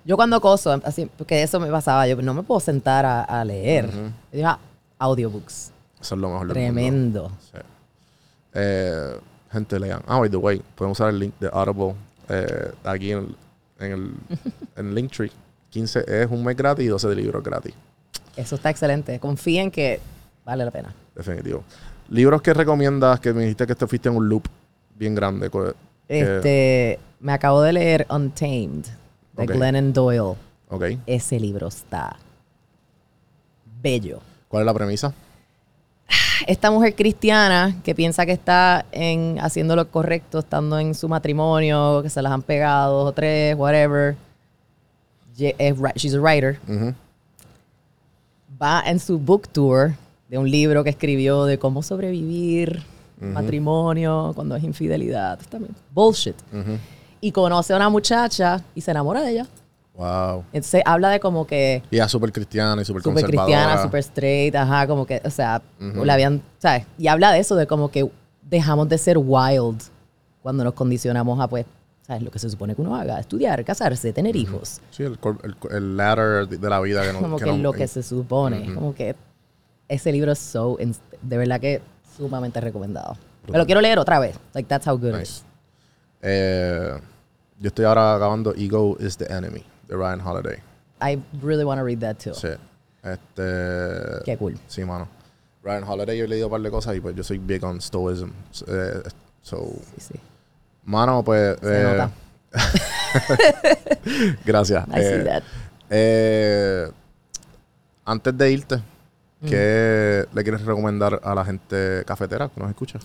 [0.03, 3.43] Yo cuando coso, así, porque eso me pasaba, yo no me puedo sentar a, a
[3.43, 3.85] leer.
[3.87, 3.95] Ujú.
[4.31, 4.59] Yo digo, ah,
[4.99, 5.71] audiobooks.
[5.99, 6.73] Eso es lo mejor del mundo.
[6.73, 7.31] Tremendo.
[7.51, 7.59] Sí.
[8.53, 9.17] Eh,
[9.51, 10.03] gente, lean.
[10.07, 11.95] Ah, by the way, pueden usar el link de Audible
[12.29, 13.35] eh, aquí en,
[13.79, 14.13] en el
[14.75, 15.31] en Linktree.
[15.69, 17.73] 15 es un mes gratis y 12 de libros gratis.
[18.35, 19.19] Eso está excelente.
[19.19, 19.99] Confíen que
[20.45, 20.93] vale la pena.
[21.13, 21.63] Definitivo.
[22.09, 24.47] Libros que recomiendas, que me dijiste que te fuiste en un loop
[24.95, 25.49] bien grande.
[26.07, 28.85] Este, me acabo de leer Untamed
[29.33, 29.51] de Ok.
[29.51, 30.35] Glennon Doyle.
[31.05, 32.17] Ese libro está
[33.81, 34.19] bello.
[34.47, 35.13] ¿Cuál es la premisa?
[36.47, 42.01] Esta mujer cristiana que piensa que está en haciendo lo correcto, estando en su matrimonio,
[42.03, 44.15] que se las han pegado dos o tres, whatever.
[45.37, 46.59] She's a writer.
[48.61, 49.93] Va en su book tour
[50.29, 52.83] de un libro que escribió de cómo sobrevivir,
[53.19, 55.39] matrimonio, cuando es infidelidad.
[55.93, 56.35] Bullshit.
[57.21, 59.47] Y conoce a una muchacha y se enamora de ella.
[59.97, 60.43] Wow.
[60.51, 64.53] Entonces habla de como que Y es súper cristiana y súper súper cristiana, súper straight,
[64.55, 66.03] ajá, como que, o sea, Ujú.
[66.03, 66.85] le habían, ¿sabes?
[66.97, 68.09] Y habla de eso, de como que
[68.43, 69.81] dejamos de ser wild
[70.41, 71.65] cuando nos condicionamos a, pues,
[72.01, 72.23] ¿sabes?
[72.23, 74.81] Lo que se supone que uno haga, estudiar, casarse, tener hijos.
[74.91, 77.87] Sí, el, el, el ladder de la vida que no como que, no- lo que
[77.87, 78.63] se supone.
[78.65, 78.73] Ujú.
[78.75, 79.15] Como que
[79.87, 80.77] ese libro es so,
[81.21, 81.81] de verdad que
[82.17, 83.15] sumamente recomendado.
[83.47, 84.35] Me lo quiero leer otra vez.
[84.53, 85.21] Like, that's how good it Nice.
[85.37, 85.45] is.
[86.21, 86.91] Eh,
[87.59, 90.57] yo estoy ahora acabando Ego is the Enemy de Ryan Holiday.
[91.01, 92.33] I really want to read that too.
[92.33, 92.49] Sí.
[93.03, 94.23] Este.
[94.25, 94.57] Qué cool.
[94.67, 95.07] Sí, mano.
[95.63, 97.81] Ryan Holiday, yo he leído un par de cosas y pues yo soy big on
[97.81, 98.29] stoicism.
[98.67, 99.01] Eh,
[99.41, 100.19] so, Sí, sí.
[100.83, 101.57] mano, pues.
[101.59, 102.11] Se eh, nota.
[104.45, 104.87] gracias.
[104.87, 105.43] I see Eh, that.
[105.89, 106.91] eh,
[108.05, 108.75] antes de irte,
[109.41, 109.47] Mm.
[109.49, 112.99] ¿qué le quieres recomendar a la gente cafetera que nos escucha?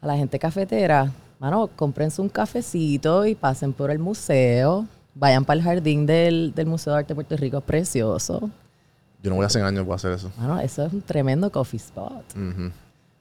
[0.00, 4.86] A la gente cafetera, mano, cómprense un cafecito y pasen por el museo.
[5.14, 8.50] Vayan para el jardín del, del Museo de Arte de Puerto Rico, es precioso.
[9.22, 10.32] Yo no voy a hacer años para hacer eso.
[10.36, 12.24] Mano, eso es un tremendo coffee spot.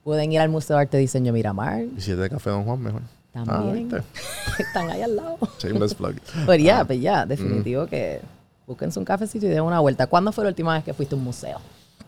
[0.04, 1.84] Pueden ir al Museo de Arte y Diseño Miramar.
[1.84, 3.02] Y si es de Café Don Juan, mejor.
[3.32, 3.90] También.
[3.94, 4.02] Ah.
[4.60, 5.38] Están ahí al lado.
[5.60, 6.16] Shameless plug.
[6.46, 8.20] Pero ya, pues ya, definitivo que
[8.66, 10.08] búsquense un cafecito y den una vuelta.
[10.08, 11.60] ¿Cuándo fue la última vez que fuiste a un museo?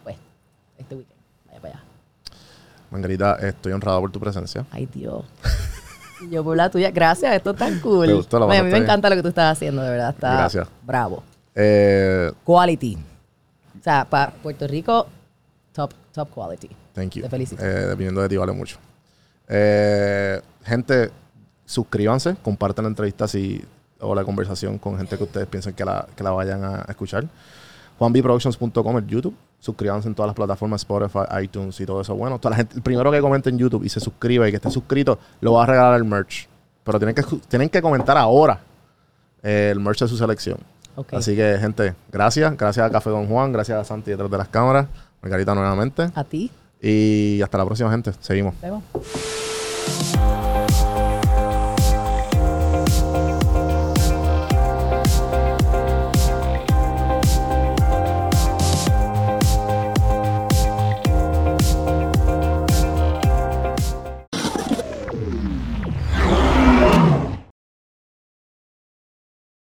[0.04, 0.16] Pues,
[0.78, 1.20] este weekend.
[1.48, 1.84] Vaya para allá.
[2.92, 4.66] Margarita, estoy honrado por tu presencia.
[4.72, 5.24] Ay, Dios.
[6.26, 6.92] Y yo por la tuya.
[6.92, 8.08] Gracias, esto es tan cool.
[8.08, 10.10] Me gustó la Oye, a mí me encanta lo que tú estás haciendo, de verdad.
[10.10, 10.68] Está Gracias.
[10.84, 11.24] bravo.
[11.56, 12.98] Eh, Quality.
[13.80, 15.08] O sea, para Puerto Rico,
[15.74, 16.70] top, top quality.
[16.94, 17.24] thank you.
[17.24, 17.64] Te felicito.
[17.64, 18.78] Eh, dependiendo de ti, vale mucho.
[19.50, 21.12] Eh, gente,
[21.66, 23.64] suscríbanse, compartan la entrevista si,
[24.00, 27.26] o la conversación con gente que ustedes piensen que la, que la vayan a escuchar.
[28.00, 29.36] JuanBProductions.com, el YouTube.
[29.64, 32.14] Suscríbanse en todas las plataformas, Spotify, iTunes y todo eso.
[32.16, 34.57] Bueno, toda la gente, el primero que comente en YouTube y se suscriba y que
[34.57, 36.49] esté suscrito, lo va a regalar el merch.
[36.84, 38.59] Pero tienen que, tienen que comentar ahora
[39.41, 40.57] eh, el merch de su selección.
[41.14, 42.57] Así que, gente, gracias.
[42.57, 44.88] Gracias a Café Don Juan, gracias a Santi detrás de las cámaras,
[45.22, 46.11] Margarita nuevamente.
[46.14, 46.51] A ti.
[46.82, 48.11] Y hasta la próxima, gente.
[48.20, 48.55] Seguimos.